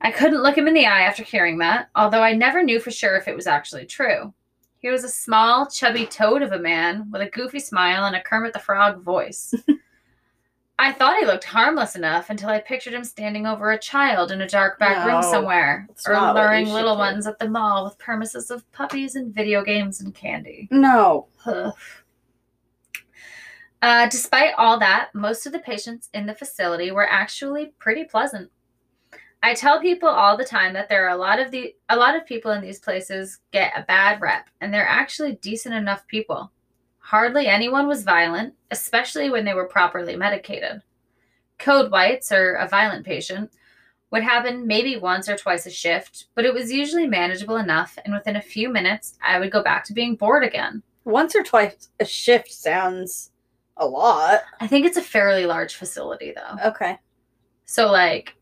I 0.00 0.12
couldn't 0.12 0.42
look 0.42 0.56
him 0.56 0.68
in 0.68 0.74
the 0.74 0.86
eye 0.86 1.02
after 1.02 1.24
hearing 1.24 1.58
that, 1.58 1.88
although 1.94 2.22
I 2.22 2.32
never 2.32 2.62
knew 2.62 2.78
for 2.78 2.90
sure 2.90 3.16
if 3.16 3.26
it 3.26 3.34
was 3.34 3.46
actually 3.46 3.86
true. 3.86 4.32
He 4.78 4.88
was 4.88 5.02
a 5.02 5.08
small, 5.08 5.66
chubby 5.66 6.06
toad 6.06 6.42
of 6.42 6.52
a 6.52 6.58
man 6.58 7.10
with 7.10 7.20
a 7.20 7.30
goofy 7.30 7.58
smile 7.58 8.04
and 8.04 8.14
a 8.14 8.22
Kermit 8.22 8.52
the 8.52 8.60
Frog 8.60 9.02
voice. 9.02 9.52
I 10.80 10.92
thought 10.92 11.18
he 11.18 11.26
looked 11.26 11.42
harmless 11.42 11.96
enough 11.96 12.30
until 12.30 12.50
I 12.50 12.60
pictured 12.60 12.94
him 12.94 13.02
standing 13.02 13.46
over 13.46 13.72
a 13.72 13.78
child 13.78 14.30
in 14.30 14.40
a 14.40 14.48
dark 14.48 14.78
back 14.78 15.04
room 15.04 15.22
somewhere, 15.24 15.88
or 16.06 16.12
not 16.12 16.36
what 16.36 16.40
you 16.40 16.46
luring 16.46 16.68
little 16.68 16.94
do. 16.94 17.00
ones 17.00 17.26
at 17.26 17.40
the 17.40 17.48
mall 17.48 17.84
with 17.84 17.98
promises 17.98 18.52
of 18.52 18.70
puppies 18.70 19.16
and 19.16 19.34
video 19.34 19.64
games 19.64 20.00
and 20.00 20.14
candy. 20.14 20.68
No. 20.70 21.26
Ugh. 21.46 21.72
Uh, 23.80 24.08
despite 24.08 24.54
all 24.58 24.78
that, 24.78 25.10
most 25.14 25.46
of 25.46 25.52
the 25.52 25.58
patients 25.60 26.08
in 26.12 26.26
the 26.26 26.34
facility 26.34 26.90
were 26.90 27.08
actually 27.08 27.66
pretty 27.78 28.04
pleasant. 28.04 28.50
I 29.40 29.54
tell 29.54 29.80
people 29.80 30.08
all 30.08 30.36
the 30.36 30.44
time 30.44 30.72
that 30.72 30.88
there 30.88 31.06
are 31.06 31.14
a 31.14 31.16
lot 31.16 31.38
of 31.38 31.52
the 31.52 31.74
a 31.88 31.96
lot 31.96 32.16
of 32.16 32.26
people 32.26 32.50
in 32.50 32.60
these 32.60 32.80
places 32.80 33.38
get 33.52 33.72
a 33.76 33.84
bad 33.84 34.20
rep, 34.20 34.50
and 34.60 34.74
they're 34.74 34.88
actually 34.88 35.36
decent 35.36 35.76
enough 35.76 36.06
people. 36.08 36.50
Hardly 36.98 37.46
anyone 37.46 37.86
was 37.86 38.02
violent, 38.02 38.54
especially 38.72 39.30
when 39.30 39.44
they 39.44 39.54
were 39.54 39.68
properly 39.68 40.16
medicated. 40.16 40.82
Code 41.58 41.90
whites 41.92 42.32
or 42.32 42.54
a 42.54 42.68
violent 42.68 43.06
patient 43.06 43.52
would 44.10 44.24
happen 44.24 44.66
maybe 44.66 44.96
once 44.96 45.28
or 45.28 45.36
twice 45.36 45.66
a 45.66 45.70
shift, 45.70 46.26
but 46.34 46.44
it 46.44 46.54
was 46.54 46.72
usually 46.72 47.06
manageable 47.06 47.56
enough, 47.56 47.96
and 48.04 48.12
within 48.12 48.36
a 48.36 48.42
few 48.42 48.68
minutes, 48.68 49.18
I 49.22 49.38
would 49.38 49.52
go 49.52 49.62
back 49.62 49.84
to 49.84 49.92
being 49.92 50.16
bored 50.16 50.42
again. 50.42 50.82
Once 51.04 51.36
or 51.36 51.42
twice 51.44 51.90
a 52.00 52.04
shift 52.04 52.50
sounds 52.50 53.30
a 53.78 53.86
lot. 53.86 54.40
I 54.60 54.66
think 54.66 54.86
it's 54.86 54.96
a 54.96 55.02
fairly 55.02 55.46
large 55.46 55.76
facility 55.76 56.32
though. 56.34 56.68
Okay. 56.68 56.98
So 57.64 57.90
like 57.90 58.34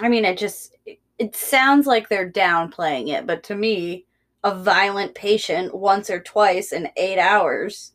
I 0.00 0.08
mean, 0.08 0.24
it 0.24 0.38
just 0.38 0.76
it, 1.18 1.36
sounds 1.36 1.86
like 1.86 2.08
they're 2.08 2.30
downplaying 2.30 3.08
it, 3.08 3.26
but 3.26 3.44
to 3.44 3.54
me, 3.54 4.06
a 4.42 4.54
violent 4.54 5.14
patient 5.14 5.72
once 5.74 6.10
or 6.10 6.20
twice 6.20 6.72
in 6.72 6.88
eight 6.96 7.18
hours 7.18 7.92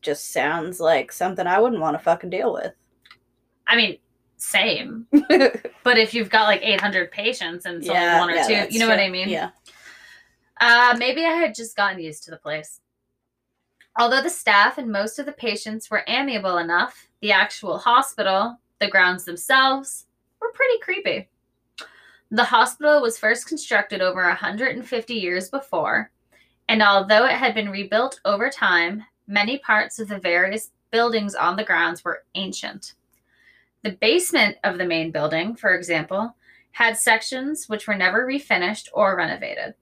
just 0.00 0.32
sounds 0.32 0.80
like 0.80 1.12
something 1.12 1.46
I 1.46 1.58
wouldn't 1.58 1.82
want 1.82 1.98
to 1.98 2.02
fucking 2.02 2.30
deal 2.30 2.52
with. 2.52 2.72
I 3.66 3.76
mean 3.76 3.98
same. 4.36 5.06
But 5.84 5.98
if 5.98 6.14
you've 6.14 6.30
got 6.30 6.44
like 6.44 6.62
800 6.62 7.10
patients 7.10 7.64
and 7.64 7.78
it's 7.78 7.88
only 7.88 8.00
one 8.00 8.30
or 8.30 8.46
two, 8.46 8.72
you 8.72 8.78
know 8.78 8.86
what. 8.88 9.00
I 9.00 9.08
mean? 9.08 9.28
Yeah. 9.28 9.50
Uh 10.60 10.94
maybe 10.96 11.24
I 11.24 11.32
had 11.32 11.56
just 11.56 11.76
gotten 11.76 12.00
used 12.00 12.22
to 12.24 12.30
the 12.30 12.36
place. 12.36 12.80
Although 13.98 14.22
the 14.22 14.30
staff 14.30 14.78
and 14.78 14.90
most 14.90 15.18
of 15.18 15.26
the 15.26 15.32
patients 15.32 15.90
were 15.90 16.04
amiable 16.06 16.58
enough, 16.58 17.08
the 17.20 17.32
actual 17.32 17.78
hospital, 17.78 18.58
the 18.80 18.88
grounds 18.88 19.24
themselves, 19.24 20.06
were 20.40 20.52
pretty 20.52 20.78
creepy. 20.80 21.28
The 22.30 22.44
hospital 22.44 23.02
was 23.02 23.18
first 23.18 23.46
constructed 23.46 24.00
over 24.00 24.22
150 24.22 25.14
years 25.14 25.50
before, 25.50 26.10
and 26.68 26.82
although 26.82 27.26
it 27.26 27.32
had 27.36 27.54
been 27.54 27.68
rebuilt 27.68 28.20
over 28.24 28.48
time, 28.48 29.04
many 29.26 29.58
parts 29.58 29.98
of 29.98 30.08
the 30.08 30.18
various 30.18 30.70
buildings 30.90 31.34
on 31.34 31.56
the 31.56 31.64
grounds 31.64 32.02
were 32.02 32.24
ancient. 32.34 32.94
The 33.82 33.92
basement 34.00 34.56
of 34.64 34.78
the 34.78 34.86
main 34.86 35.10
building, 35.10 35.54
for 35.54 35.74
example, 35.74 36.34
had 36.70 36.96
sections 36.96 37.68
which 37.68 37.86
were 37.86 37.94
never 37.94 38.26
refinished 38.26 38.88
or 38.94 39.16
renovated. 39.16 39.74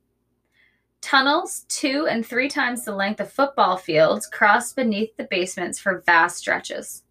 Tunnels, 1.00 1.64
two 1.68 2.06
and 2.08 2.24
three 2.24 2.48
times 2.48 2.84
the 2.84 2.94
length 2.94 3.20
of 3.20 3.32
football 3.32 3.76
fields, 3.76 4.26
crossed 4.26 4.76
beneath 4.76 5.16
the 5.16 5.24
basements 5.30 5.78
for 5.78 6.02
vast 6.06 6.36
stretches. 6.38 7.02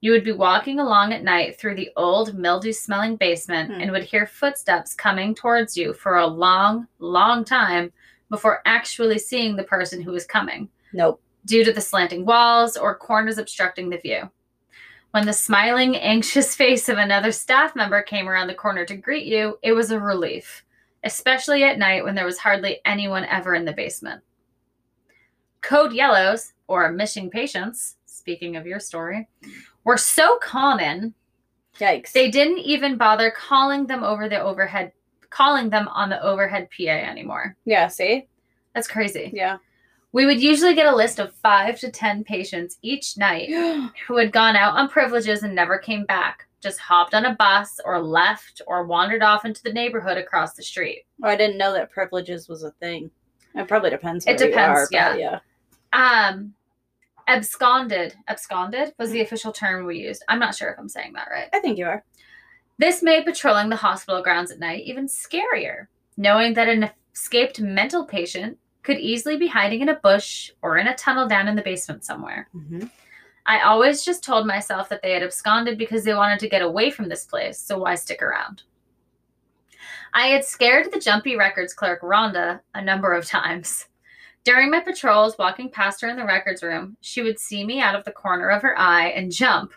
You 0.00 0.12
would 0.12 0.24
be 0.24 0.32
walking 0.32 0.78
along 0.80 1.12
at 1.12 1.24
night 1.24 1.58
through 1.58 1.74
the 1.76 1.90
old, 1.96 2.34
mildew 2.34 2.72
smelling 2.72 3.16
basement 3.16 3.72
Hmm. 3.72 3.80
and 3.80 3.90
would 3.90 4.04
hear 4.04 4.26
footsteps 4.26 4.94
coming 4.94 5.34
towards 5.34 5.76
you 5.76 5.94
for 5.94 6.16
a 6.16 6.26
long, 6.26 6.86
long 6.98 7.44
time 7.44 7.92
before 8.30 8.62
actually 8.66 9.18
seeing 9.18 9.56
the 9.56 9.64
person 9.64 10.00
who 10.00 10.12
was 10.12 10.26
coming 10.26 10.68
Nope. 10.92 11.20
due 11.44 11.64
to 11.64 11.72
the 11.72 11.80
slanting 11.80 12.24
walls 12.24 12.76
or 12.76 12.94
corners 12.96 13.38
obstructing 13.38 13.90
the 13.90 13.98
view. 13.98 14.30
When 15.10 15.26
the 15.26 15.32
smiling, 15.32 15.96
anxious 16.14 16.54
face 16.54 16.88
of 16.88 16.98
another 16.98 17.32
staff 17.32 17.74
member 17.74 18.02
came 18.02 18.28
around 18.28 18.46
the 18.46 18.54
corner 18.54 18.84
to 18.84 18.96
greet 18.96 19.26
you, 19.26 19.58
it 19.62 19.72
was 19.72 19.90
a 19.90 19.98
relief, 20.00 20.64
especially 21.04 21.64
at 21.64 21.78
night 21.78 22.04
when 22.04 22.14
there 22.14 22.26
was 22.26 22.38
hardly 22.38 22.80
anyone 22.84 23.24
ever 23.26 23.54
in 23.54 23.64
the 23.64 23.72
basement. 23.72 24.22
Code 25.60 25.92
yellows, 25.92 26.52
or 26.66 26.90
missing 26.90 27.30
patients, 27.30 27.96
speaking 28.06 28.56
of 28.56 28.66
your 28.66 28.80
story, 28.80 29.28
were 29.84 29.96
so 29.96 30.38
common 30.38 31.14
Yikes. 31.78 32.12
they 32.12 32.30
didn't 32.30 32.58
even 32.58 32.96
bother 32.96 33.30
calling 33.30 33.86
them 33.86 34.02
over 34.02 34.28
the 34.28 34.40
overhead 34.40 34.92
calling 35.30 35.68
them 35.68 35.88
on 35.88 36.08
the 36.08 36.22
overhead 36.22 36.68
PA 36.70 36.92
anymore. 36.92 37.56
yeah, 37.64 37.88
see? 37.88 38.28
That's 38.72 38.86
crazy. 38.86 39.30
Yeah. 39.34 39.58
We 40.12 40.26
would 40.26 40.40
usually 40.40 40.74
get 40.74 40.86
a 40.86 40.94
list 40.94 41.18
of 41.18 41.34
five 41.34 41.80
to 41.80 41.90
10 41.90 42.22
patients 42.22 42.78
each 42.82 43.18
night 43.18 43.50
who 44.06 44.16
had 44.16 44.30
gone 44.30 44.54
out 44.54 44.76
on 44.76 44.88
privileges 44.88 45.42
and 45.42 45.54
never 45.54 45.76
came 45.76 46.04
back, 46.04 46.46
just 46.64 46.80
hopped 46.80 47.14
on 47.14 47.26
a 47.26 47.36
bus 47.36 47.78
or 47.84 48.02
left 48.02 48.60
or 48.66 48.84
wandered 48.86 49.22
off 49.22 49.44
into 49.44 49.62
the 49.62 49.72
neighborhood 49.72 50.18
across 50.18 50.54
the 50.54 50.62
street. 50.62 51.04
Oh, 51.22 51.28
I 51.28 51.36
didn't 51.36 51.58
know 51.58 51.72
that 51.72 51.92
privileges 51.92 52.48
was 52.48 52.64
a 52.64 52.72
thing. 52.72 53.10
It 53.54 53.68
probably 53.68 53.90
depends. 53.90 54.26
It 54.26 54.38
depends, 54.38 54.80
are, 54.80 54.88
yeah. 54.90 55.14
yeah. 55.14 55.38
Um, 55.92 56.54
absconded, 57.28 58.16
absconded 58.26 58.94
was 58.98 59.12
the 59.12 59.20
official 59.20 59.52
term 59.52 59.86
we 59.86 59.98
used. 59.98 60.24
I'm 60.28 60.40
not 60.40 60.56
sure 60.56 60.70
if 60.70 60.78
I'm 60.78 60.88
saying 60.88 61.12
that 61.12 61.28
right. 61.30 61.48
I 61.52 61.60
think 61.60 61.78
you 61.78 61.86
are. 61.86 62.02
This 62.78 63.02
made 63.02 63.24
patrolling 63.24 63.68
the 63.68 63.76
hospital 63.76 64.20
grounds 64.22 64.50
at 64.50 64.58
night 64.58 64.82
even 64.84 65.06
scarier. 65.06 65.86
knowing 66.16 66.54
that 66.54 66.68
an 66.68 66.90
escaped 67.14 67.60
mental 67.60 68.04
patient 68.04 68.58
could 68.82 68.98
easily 68.98 69.36
be 69.36 69.48
hiding 69.48 69.80
in 69.80 69.88
a 69.88 69.96
bush 69.96 70.50
or 70.62 70.78
in 70.78 70.86
a 70.86 70.94
tunnel 70.94 71.26
down 71.26 71.48
in 71.48 71.56
the 71.56 71.62
basement 71.62 72.04
somewhere. 72.04 72.48
Mhm. 72.54 72.90
I 73.46 73.60
always 73.60 74.04
just 74.04 74.24
told 74.24 74.46
myself 74.46 74.88
that 74.88 75.02
they 75.02 75.12
had 75.12 75.22
absconded 75.22 75.76
because 75.76 76.04
they 76.04 76.14
wanted 76.14 76.38
to 76.40 76.48
get 76.48 76.62
away 76.62 76.90
from 76.90 77.08
this 77.08 77.24
place, 77.24 77.58
so 77.58 77.78
why 77.78 77.94
stick 77.94 78.22
around? 78.22 78.62
I 80.14 80.28
had 80.28 80.44
scared 80.44 80.92
the 80.92 81.00
jumpy 81.00 81.36
records 81.36 81.74
clerk, 81.74 82.00
Rhonda, 82.00 82.60
a 82.74 82.82
number 82.82 83.12
of 83.12 83.26
times. 83.26 83.86
During 84.44 84.70
my 84.70 84.80
patrols, 84.80 85.36
walking 85.38 85.70
past 85.70 86.00
her 86.00 86.08
in 86.08 86.16
the 86.16 86.24
records 86.24 86.62
room, 86.62 86.96
she 87.00 87.22
would 87.22 87.38
see 87.38 87.64
me 87.64 87.80
out 87.80 87.94
of 87.94 88.04
the 88.04 88.12
corner 88.12 88.48
of 88.50 88.62
her 88.62 88.78
eye 88.78 89.08
and 89.08 89.32
jump, 89.32 89.72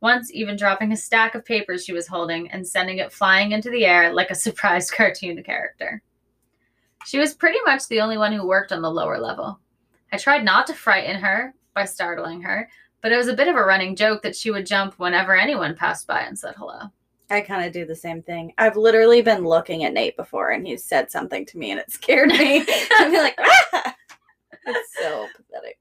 once 0.00 0.32
even 0.32 0.56
dropping 0.56 0.92
a 0.92 0.96
stack 0.96 1.34
of 1.34 1.44
papers 1.44 1.84
she 1.84 1.92
was 1.92 2.06
holding 2.06 2.50
and 2.50 2.66
sending 2.66 2.98
it 2.98 3.12
flying 3.12 3.52
into 3.52 3.70
the 3.70 3.84
air 3.84 4.12
like 4.12 4.30
a 4.30 4.34
surprised 4.46 4.92
cartoon 4.92 5.42
character. 5.42 6.02
She 7.06 7.18
was 7.18 7.34
pretty 7.34 7.58
much 7.64 7.88
the 7.88 8.00
only 8.00 8.18
one 8.18 8.32
who 8.32 8.46
worked 8.46 8.72
on 8.72 8.82
the 8.82 8.90
lower 8.90 9.18
level. 9.18 9.58
I 10.12 10.18
tried 10.18 10.44
not 10.44 10.66
to 10.68 10.74
frighten 10.74 11.20
her 11.20 11.54
by 11.74 11.84
startling 11.84 12.42
her, 12.42 12.68
but 13.02 13.12
it 13.12 13.16
was 13.16 13.28
a 13.28 13.34
bit 13.34 13.48
of 13.48 13.56
a 13.56 13.64
running 13.64 13.96
joke 13.96 14.22
that 14.22 14.36
she 14.36 14.50
would 14.50 14.66
jump 14.66 14.94
whenever 14.98 15.36
anyone 15.36 15.76
passed 15.76 16.06
by 16.06 16.20
and 16.20 16.38
said 16.38 16.54
hello. 16.56 16.90
I 17.30 17.40
kind 17.40 17.64
of 17.64 17.72
do 17.72 17.86
the 17.86 17.94
same 17.94 18.22
thing. 18.22 18.52
I've 18.58 18.76
literally 18.76 19.22
been 19.22 19.44
looking 19.44 19.84
at 19.84 19.92
Nate 19.92 20.16
before 20.16 20.50
and 20.50 20.66
he 20.66 20.76
said 20.76 21.10
something 21.10 21.46
to 21.46 21.58
me 21.58 21.70
and 21.70 21.78
it 21.78 21.90
scared 21.90 22.28
me. 22.28 22.60
I'd 22.68 23.10
be 23.10 23.18
like, 23.18 23.38
ah! 23.38 23.96
It's 24.66 24.94
so 25.00 25.26
pathetic. 25.36 25.78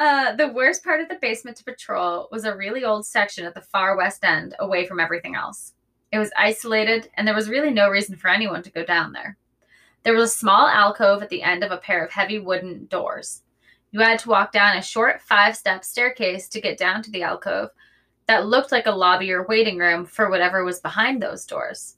Uh, 0.00 0.36
the 0.36 0.48
worst 0.48 0.84
part 0.84 1.00
of 1.00 1.08
the 1.08 1.18
basement 1.20 1.56
to 1.56 1.64
patrol 1.64 2.28
was 2.30 2.44
a 2.44 2.56
really 2.56 2.84
old 2.84 3.04
section 3.04 3.44
at 3.44 3.54
the 3.54 3.60
far 3.60 3.96
west 3.96 4.24
end, 4.24 4.54
away 4.60 4.86
from 4.86 5.00
everything 5.00 5.34
else. 5.34 5.74
It 6.12 6.18
was 6.18 6.30
isolated, 6.36 7.10
and 7.14 7.26
there 7.26 7.34
was 7.34 7.50
really 7.50 7.70
no 7.70 7.90
reason 7.90 8.16
for 8.16 8.28
anyone 8.28 8.62
to 8.62 8.70
go 8.70 8.84
down 8.84 9.12
there. 9.12 9.36
There 10.04 10.14
was 10.14 10.32
a 10.32 10.36
small 10.36 10.68
alcove 10.68 11.22
at 11.22 11.28
the 11.28 11.42
end 11.42 11.64
of 11.64 11.72
a 11.72 11.76
pair 11.78 12.04
of 12.04 12.12
heavy 12.12 12.38
wooden 12.38 12.86
doors. 12.86 13.42
You 13.90 14.00
had 14.00 14.18
to 14.20 14.28
walk 14.28 14.52
down 14.52 14.76
a 14.76 14.82
short 14.82 15.20
five 15.22 15.56
step 15.56 15.84
staircase 15.84 16.48
to 16.48 16.60
get 16.60 16.78
down 16.78 17.02
to 17.02 17.10
the 17.10 17.22
alcove 17.22 17.70
that 18.26 18.46
looked 18.46 18.70
like 18.70 18.86
a 18.86 18.92
lobby 18.92 19.32
or 19.32 19.46
waiting 19.46 19.78
room 19.78 20.04
for 20.04 20.28
whatever 20.28 20.62
was 20.62 20.80
behind 20.80 21.22
those 21.22 21.46
doors. 21.46 21.96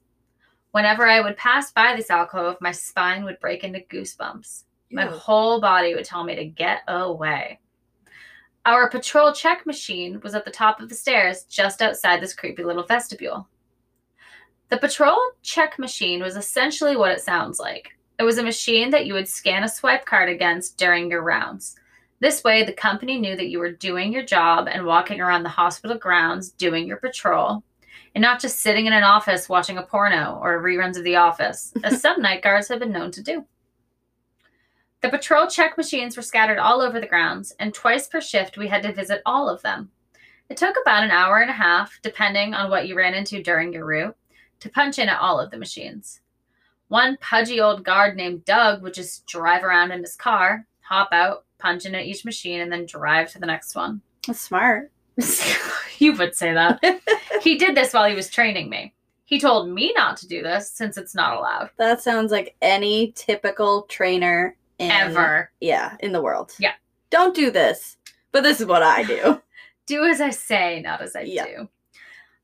Whenever 0.71 1.09
I 1.09 1.21
would 1.21 1.37
pass 1.37 1.73
by 1.73 1.97
this 1.97 2.11
alcove, 2.11 2.57
my 2.61 2.71
spine 2.71 3.25
would 3.25 3.41
break 3.41 3.65
into 3.65 3.81
goosebumps. 3.81 4.63
My 4.93 5.05
Ew. 5.05 5.11
whole 5.11 5.61
body 5.61 5.95
would 5.95 6.05
tell 6.05 6.23
me 6.23 6.37
to 6.37 6.45
get 6.45 6.83
away. 6.87 7.59
Our 8.65 8.89
patrol 8.89 9.33
check 9.33 9.67
machine 9.67 10.21
was 10.21 10.37
at 10.37 10.45
the 10.45 10.51
top 10.51 10.81
of 10.81 10.89
the 10.89 10.95
stairs 10.95 11.45
just 11.45 11.83
outside 11.83 12.21
this 12.21 12.35
creepy 12.35 12.63
little 12.63 12.85
vestibule. 12.85 13.49
The 14.69 14.79
patrol 14.79 15.19
check 15.43 15.79
machine 15.79 16.23
was 16.23 16.37
essentially 16.37 16.97
what 16.97 17.11
it 17.11 17.21
sounds 17.21 17.59
like. 17.59 17.97
It 18.21 18.23
was 18.23 18.39
a 18.39 18.43
machine 18.45 18.91
that 18.91 19.07
you 19.07 19.15
would 19.15 19.29
scan 19.29 19.65
a 19.65 19.69
swipe 19.69 20.05
card 20.05 20.29
against 20.29 20.77
during 20.77 21.11
your 21.11 21.23
rounds. 21.23 21.75
This 22.21 22.45
way, 22.45 22.63
the 22.63 22.73
company 22.73 23.19
knew 23.19 23.35
that 23.35 23.49
you 23.49 23.59
were 23.59 23.73
doing 23.73 24.13
your 24.13 24.23
job 24.23 24.69
and 24.71 24.85
walking 24.85 25.23
around 25.23 25.43
the 25.43 25.49
hospital 25.49 25.97
grounds 25.97 26.51
doing 26.51 26.87
your 26.87 26.99
patrol, 26.99 27.65
and 28.15 28.21
not 28.21 28.41
just 28.41 28.61
sitting 28.61 28.85
in 28.85 28.93
an 28.93 29.05
office 29.05 29.49
watching 29.49 29.79
a 29.79 29.83
porno 29.83 30.39
or 30.43 30.63
reruns 30.63 30.99
of 30.99 31.05
The 31.05 31.17
Office, 31.17 31.73
as 31.83 32.03
some 32.03 32.21
night 32.21 32.43
guards 32.43 32.69
have 32.69 32.79
been 32.79 32.93
known 32.93 33.11
to 33.13 33.23
do. 33.23 33.47
The 35.01 35.09
patrol 35.09 35.47
check 35.47 35.79
machines 35.79 36.15
were 36.15 36.23
scattered 36.23 36.59
all 36.59 36.83
over 36.83 37.01
the 37.01 37.07
grounds, 37.07 37.55
and 37.59 37.73
twice 37.73 38.07
per 38.07 38.21
shift 38.21 38.59
we 38.59 38.69
had 38.69 38.83
to 38.83 38.93
visit 38.93 39.23
all 39.25 39.49
of 39.49 39.63
them. 39.63 39.91
It 40.51 40.59
took 40.59 40.77
about 40.83 41.05
an 41.05 41.11
hour 41.11 41.39
and 41.39 41.49
a 41.49 41.55
half, 41.55 42.01
depending 42.03 42.53
on 42.53 42.69
what 42.69 42.87
you 42.87 42.95
ran 42.97 43.15
into 43.15 43.43
during 43.43 43.73
your 43.73 43.87
route, 43.87 44.17
to 44.59 44.69
punch 44.69 44.99
in 44.99 45.09
at 45.09 45.21
all 45.21 45.41
of 45.41 45.51
the 45.51 45.57
machines. 45.57 46.21
One 46.89 47.17
pudgy 47.19 47.61
old 47.61 47.83
guard 47.83 48.15
named 48.15 48.45
Doug 48.45 48.83
would 48.83 48.93
just 48.93 49.27
drive 49.27 49.65
around 49.65 49.93
in 49.93 50.01
his 50.01 50.17
car, 50.17 50.67
hop 50.81 51.09
out, 51.13 51.47
punch 51.61 51.87
in 51.87 51.95
at 51.95 52.07
each 52.07 52.25
machine, 52.25 52.61
and 52.61 52.73
then 52.73 52.87
drive 52.87 53.31
to 53.33 53.39
the 53.39 53.47
next 53.47 53.75
one. 53.75 54.01
That's 54.27 54.41
smart. 54.41 54.91
you 55.99 56.13
would 56.15 56.35
say 56.35 56.55
that. 56.55 56.81
he 57.43 57.57
did 57.59 57.75
this 57.77 57.93
while 57.93 58.09
he 58.09 58.15
was 58.15 58.31
training 58.31 58.69
me. 58.71 58.95
He 59.25 59.39
told 59.39 59.69
me 59.71 59.93
not 59.97 60.17
to 60.19 60.29
do 60.29 60.43
this 60.43 60.71
since 60.71 60.97
it's 60.97 61.15
not 61.15 61.37
allowed. 61.37 61.71
That 61.77 62.03
sounds 62.03 62.33
like 62.33 62.57
any 62.61 63.13
typical 63.13 63.83
trainer 63.83 64.57
in, 64.79 64.91
Ever. 64.91 65.53
Yeah, 65.61 65.97
in 66.01 66.11
the 66.13 66.21
world. 66.23 66.53
Yeah. 66.59 66.73
Don't 67.11 67.35
do 67.35 67.51
this. 67.51 67.97
But 68.33 68.43
this 68.43 68.61
is 68.61 68.67
what 68.67 68.83
I 68.83 69.03
do. 69.05 69.41
do 69.87 70.05
as 70.05 70.21
I 70.21 70.31
say, 70.31 70.81
not 70.81 71.01
as 71.01 71.15
I 71.15 71.21
Yeah. 71.23 71.45
do. 71.45 71.69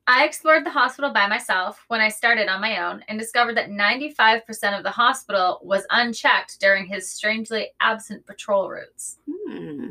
I 0.08 0.24
explored 0.24 0.64
the 0.64 0.70
hospital 0.70 1.12
by 1.12 1.26
myself 1.26 1.84
when 1.88 2.00
I 2.00 2.08
started 2.08 2.48
on 2.48 2.60
my 2.60 2.86
own 2.86 3.02
and 3.08 3.18
discovered 3.18 3.56
that 3.56 3.70
95% 3.70 4.76
of 4.76 4.84
the 4.84 4.90
hospital 4.90 5.58
was 5.62 5.86
unchecked 5.90 6.60
during 6.60 6.86
his 6.86 7.10
strangely 7.10 7.70
absent 7.80 8.24
patrol 8.24 8.70
routes. 8.70 9.18
Hmm. 9.28 9.90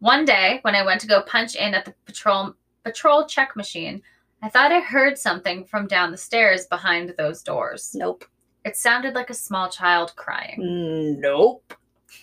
One 0.00 0.24
day, 0.24 0.58
when 0.62 0.74
I 0.74 0.84
went 0.84 1.00
to 1.02 1.06
go 1.06 1.22
punch 1.22 1.54
in 1.54 1.74
at 1.74 1.84
the 1.84 1.94
patrol 2.06 2.54
patrol 2.82 3.26
check 3.26 3.54
machine, 3.54 4.02
I 4.42 4.48
thought 4.48 4.72
I 4.72 4.80
heard 4.80 5.18
something 5.18 5.64
from 5.64 5.86
down 5.86 6.10
the 6.10 6.16
stairs 6.16 6.66
behind 6.66 7.14
those 7.16 7.42
doors. 7.42 7.94
Nope. 7.94 8.24
It 8.64 8.76
sounded 8.76 9.14
like 9.14 9.30
a 9.30 9.34
small 9.34 9.68
child 9.68 10.16
crying. 10.16 11.20
Nope. 11.20 11.74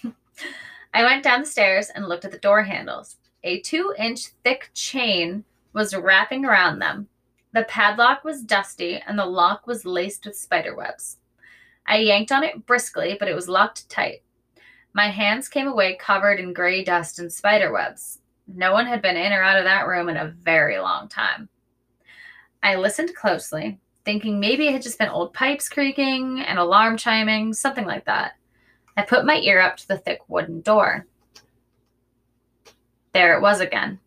I 0.94 1.04
went 1.04 1.24
down 1.24 1.42
the 1.42 1.46
stairs 1.46 1.90
and 1.94 2.08
looked 2.08 2.26
at 2.26 2.32
the 2.32 2.40
door 2.40 2.64
handles. 2.64 3.18
A 3.44 3.62
two 3.62 3.94
inch 3.98 4.28
thick 4.44 4.72
chain 4.74 5.46
was 5.78 5.96
wrapping 5.96 6.44
around 6.44 6.80
them. 6.80 7.08
The 7.54 7.64
padlock 7.64 8.24
was 8.24 8.42
dusty 8.42 9.00
and 9.08 9.18
the 9.18 9.28
lock 9.28 9.68
was 9.68 9.86
laced 9.86 10.26
with 10.26 10.36
spiderwebs. 10.36 11.18
I 11.86 11.98
yanked 11.98 12.32
on 12.32 12.44
it 12.44 12.66
briskly, 12.66 13.16
but 13.18 13.28
it 13.28 13.36
was 13.36 13.48
locked 13.48 13.88
tight. 13.88 14.24
My 14.94 15.10
hands 15.12 15.48
came 15.48 15.68
away 15.68 15.96
covered 15.96 16.40
in 16.40 16.52
gray 16.52 16.84
dust 16.84 17.20
and 17.20 17.32
spiderwebs. 17.32 18.20
No 18.48 18.74
one 18.74 18.88
had 18.88 19.04
been 19.04 19.18
in 19.18 19.32
or 19.32 19.44
out 19.44 19.60
of 19.60 19.66
that 19.66 19.86
room 19.88 20.10
in 20.10 20.18
a 20.18 20.34
very 20.44 20.80
long 20.80 21.08
time. 21.10 21.48
I 22.64 22.76
listened 22.76 23.16
closely, 23.16 23.80
thinking 24.04 24.40
maybe 24.40 24.68
it 24.68 24.74
had 24.74 24.82
just 24.82 24.98
been 24.98 25.10
old 25.10 25.32
pipes 25.32 25.70
creaking, 25.70 26.40
an 26.42 26.58
alarm 26.58 26.98
chiming, 26.98 27.54
something 27.54 27.86
like 27.86 28.06
that. 28.06 28.34
I 28.98 29.04
put 29.04 29.26
my 29.28 29.38
ear 29.38 29.62
up 29.62 29.78
to 29.78 29.88
the 29.88 30.00
thick 30.00 30.22
wooden 30.28 30.62
door. 30.62 31.06
There 33.14 33.38
it 33.38 33.42
was 33.42 33.60
again. 33.60 34.00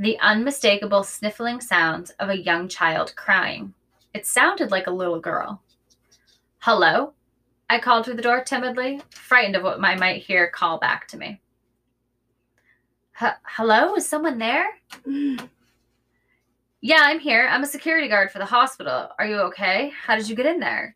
The 0.00 0.18
unmistakable 0.20 1.02
sniffling 1.02 1.60
sounds 1.60 2.10
of 2.20 2.28
a 2.28 2.38
young 2.38 2.68
child 2.68 3.16
crying. 3.16 3.74
It 4.14 4.26
sounded 4.26 4.70
like 4.70 4.86
a 4.86 4.92
little 4.92 5.18
girl. 5.18 5.60
Hello? 6.60 7.14
I 7.68 7.80
called 7.80 8.04
through 8.04 8.14
the 8.14 8.22
door 8.22 8.44
timidly, 8.44 9.02
frightened 9.10 9.56
of 9.56 9.64
what 9.64 9.82
I 9.82 9.96
might 9.96 10.22
hear 10.22 10.48
call 10.48 10.78
back 10.78 11.08
to 11.08 11.16
me. 11.18 11.40
Hello? 13.12 13.96
Is 13.96 14.08
someone 14.08 14.38
there? 14.38 14.66
Yeah, 16.80 17.00
I'm 17.00 17.18
here. 17.18 17.48
I'm 17.50 17.64
a 17.64 17.66
security 17.66 18.06
guard 18.06 18.30
for 18.30 18.38
the 18.38 18.44
hospital. 18.44 19.08
Are 19.18 19.26
you 19.26 19.38
okay? 19.46 19.90
How 20.00 20.14
did 20.14 20.28
you 20.28 20.36
get 20.36 20.46
in 20.46 20.60
there? 20.60 20.94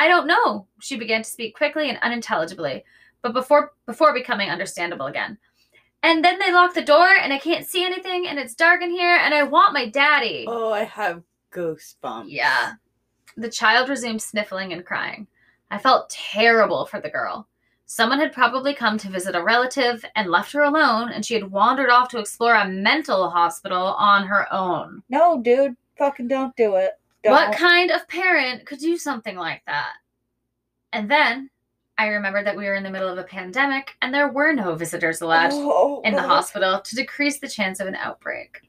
I 0.00 0.08
don't 0.08 0.26
know. 0.26 0.66
She 0.80 0.98
began 0.98 1.22
to 1.22 1.30
speak 1.30 1.54
quickly 1.56 1.88
and 1.88 2.00
unintelligibly, 2.02 2.84
but 3.22 3.32
before 3.32 3.74
before 3.86 4.12
becoming 4.12 4.50
understandable 4.50 5.06
again. 5.06 5.38
And 6.02 6.24
then 6.24 6.38
they 6.38 6.52
lock 6.52 6.74
the 6.74 6.82
door 6.82 7.08
and 7.08 7.32
I 7.32 7.38
can't 7.38 7.66
see 7.66 7.84
anything 7.84 8.26
and 8.26 8.38
it's 8.38 8.54
dark 8.54 8.82
in 8.82 8.90
here 8.90 9.16
and 9.16 9.34
I 9.34 9.42
want 9.42 9.74
my 9.74 9.88
daddy. 9.88 10.44
Oh, 10.48 10.72
I 10.72 10.84
have 10.84 11.22
goosebumps. 11.52 12.26
Yeah. 12.28 12.74
The 13.36 13.50
child 13.50 13.88
resumed 13.88 14.22
sniffling 14.22 14.72
and 14.72 14.84
crying. 14.84 15.26
I 15.70 15.78
felt 15.78 16.10
terrible 16.10 16.86
for 16.86 17.00
the 17.00 17.10
girl. 17.10 17.46
Someone 17.86 18.18
had 18.18 18.32
probably 18.32 18.74
come 18.74 18.98
to 18.98 19.08
visit 19.08 19.34
a 19.34 19.42
relative 19.42 20.04
and 20.14 20.30
left 20.30 20.52
her 20.52 20.62
alone, 20.62 21.10
and 21.10 21.24
she 21.24 21.32
had 21.32 21.50
wandered 21.50 21.88
off 21.88 22.10
to 22.10 22.18
explore 22.18 22.54
a 22.54 22.68
mental 22.68 23.30
hospital 23.30 23.94
on 23.98 24.26
her 24.26 24.52
own. 24.52 25.02
No, 25.08 25.40
dude. 25.40 25.74
Fucking 25.96 26.28
don't 26.28 26.54
do 26.54 26.76
it. 26.76 26.92
Don't. 27.24 27.32
What 27.32 27.56
kind 27.56 27.90
of 27.90 28.06
parent 28.06 28.66
could 28.66 28.78
do 28.78 28.98
something 28.98 29.36
like 29.36 29.62
that? 29.66 29.94
And 30.92 31.10
then 31.10 31.48
I 31.98 32.06
remembered 32.06 32.46
that 32.46 32.56
we 32.56 32.64
were 32.66 32.76
in 32.76 32.84
the 32.84 32.90
middle 32.90 33.08
of 33.08 33.18
a 33.18 33.24
pandemic 33.24 33.96
and 34.00 34.14
there 34.14 34.28
were 34.28 34.52
no 34.52 34.76
visitors 34.76 35.20
allowed 35.20 35.50
Oh, 35.52 36.00
in 36.04 36.14
the 36.14 36.24
oh. 36.24 36.28
hospital 36.36 36.80
to 36.80 36.96
decrease 36.96 37.40
the 37.40 37.48
chance 37.48 37.80
of 37.80 37.88
an 37.88 37.96
outbreak. 37.96 38.62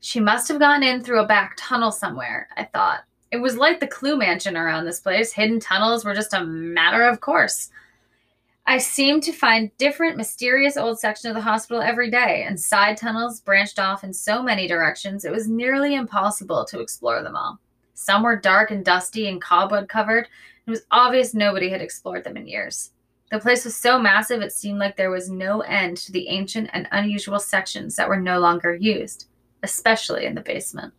She 0.00 0.20
must 0.20 0.48
have 0.48 0.58
gone 0.58 0.82
in 0.82 1.02
through 1.02 1.22
a 1.22 1.26
back 1.26 1.54
tunnel 1.56 1.90
somewhere, 1.90 2.48
I 2.58 2.64
thought. 2.64 3.04
It 3.30 3.38
was 3.38 3.56
like 3.56 3.80
the 3.80 3.86
Clue 3.86 4.18
Mansion 4.18 4.56
around 4.56 4.84
this 4.84 5.00
place. 5.00 5.32
Hidden 5.32 5.60
tunnels 5.60 6.04
were 6.04 6.14
just 6.14 6.34
a 6.34 6.44
matter 6.44 7.02
of 7.02 7.22
course. 7.22 7.70
I 8.66 8.78
seemed 8.78 9.22
to 9.24 9.32
find 9.32 9.76
different 9.78 10.16
mysterious 10.16 10.76
old 10.76 10.98
sections 10.98 11.30
of 11.30 11.34
the 11.34 11.42
hospital 11.42 11.82
every 11.82 12.10
day, 12.10 12.44
and 12.46 12.58
side 12.58 12.96
tunnels 12.96 13.40
branched 13.40 13.78
off 13.78 14.04
in 14.04 14.12
so 14.12 14.42
many 14.42 14.66
directions 14.66 15.24
it 15.24 15.32
was 15.32 15.48
nearly 15.48 15.94
impossible 15.94 16.64
to 16.66 16.80
explore 16.80 17.22
them 17.22 17.36
all. 17.36 17.58
Some 17.94 18.22
were 18.22 18.36
dark 18.36 18.70
and 18.70 18.84
dusty 18.84 19.28
and 19.28 19.40
cobweb 19.40 19.88
covered. 19.88 20.28
It 20.66 20.70
was 20.70 20.86
obvious 20.90 21.32
nobody 21.32 21.70
had 21.70 21.80
explored 21.80 22.24
them 22.24 22.36
in 22.36 22.46
years. 22.46 22.90
The 23.30 23.38
place 23.38 23.64
was 23.64 23.74
so 23.74 23.98
massive 23.98 24.42
it 24.42 24.52
seemed 24.52 24.78
like 24.78 24.96
there 24.96 25.10
was 25.10 25.30
no 25.30 25.60
end 25.62 25.96
to 25.98 26.12
the 26.12 26.28
ancient 26.28 26.70
and 26.72 26.88
unusual 26.92 27.38
sections 27.38 27.96
that 27.96 28.08
were 28.08 28.20
no 28.20 28.38
longer 28.38 28.74
used, 28.74 29.28
especially 29.62 30.26
in 30.26 30.34
the 30.34 30.40
basement. 30.40 30.92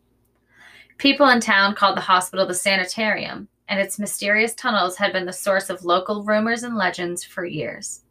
People 0.98 1.30
in 1.30 1.40
town 1.40 1.76
called 1.76 1.98
the 1.98 2.02
hospital 2.02 2.46
the 2.46 2.54
sanitarium, 2.54 3.48
and 3.68 3.80
its 3.80 4.00
mysterious 4.00 4.54
tunnels 4.56 4.98
had 4.98 5.14
been 5.14 5.26
the 5.26 5.34
source 5.34 5.70
of 5.70 5.86
local 5.86 6.24
rumors 6.24 6.64
and 6.64 6.76
legends 6.76 7.24
for 7.24 7.46
years. 7.46 8.02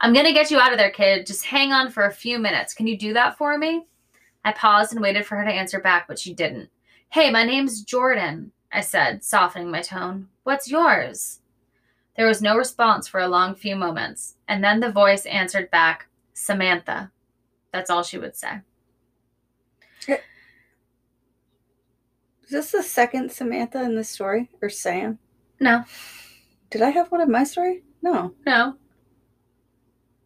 I'm 0.00 0.12
going 0.12 0.26
to 0.26 0.32
get 0.32 0.50
you 0.50 0.58
out 0.58 0.72
of 0.72 0.78
there, 0.78 0.90
kid. 0.90 1.26
Just 1.26 1.44
hang 1.44 1.72
on 1.72 1.90
for 1.90 2.06
a 2.06 2.12
few 2.12 2.38
minutes. 2.38 2.74
Can 2.74 2.86
you 2.86 2.96
do 2.96 3.12
that 3.14 3.36
for 3.36 3.58
me? 3.58 3.86
I 4.44 4.52
paused 4.52 4.92
and 4.92 5.00
waited 5.00 5.26
for 5.26 5.36
her 5.36 5.44
to 5.44 5.52
answer 5.52 5.80
back, 5.80 6.06
but 6.06 6.18
she 6.18 6.34
didn't. 6.34 6.70
Hey, 7.16 7.30
my 7.30 7.44
name's 7.44 7.80
Jordan, 7.80 8.52
I 8.70 8.82
said, 8.82 9.24
softening 9.24 9.70
my 9.70 9.80
tone. 9.80 10.28
What's 10.42 10.70
yours? 10.70 11.40
There 12.14 12.26
was 12.26 12.42
no 12.42 12.58
response 12.58 13.08
for 13.08 13.20
a 13.20 13.26
long 13.26 13.54
few 13.54 13.74
moments, 13.74 14.34
and 14.46 14.62
then 14.62 14.80
the 14.80 14.92
voice 14.92 15.24
answered 15.24 15.70
back, 15.70 16.08
Samantha. 16.34 17.10
That's 17.72 17.88
all 17.88 18.02
she 18.02 18.18
would 18.18 18.36
say. 18.36 18.60
Is 20.06 20.18
this 22.50 22.72
the 22.72 22.82
second 22.82 23.32
Samantha 23.32 23.82
in 23.82 23.96
this 23.96 24.10
story? 24.10 24.50
Or 24.60 24.68
Sam? 24.68 25.18
No, 25.58 25.84
Did 26.68 26.82
I 26.82 26.90
have 26.90 27.10
one 27.10 27.22
in 27.22 27.32
my 27.32 27.44
story? 27.44 27.82
No. 28.02 28.34
no. 28.44 28.76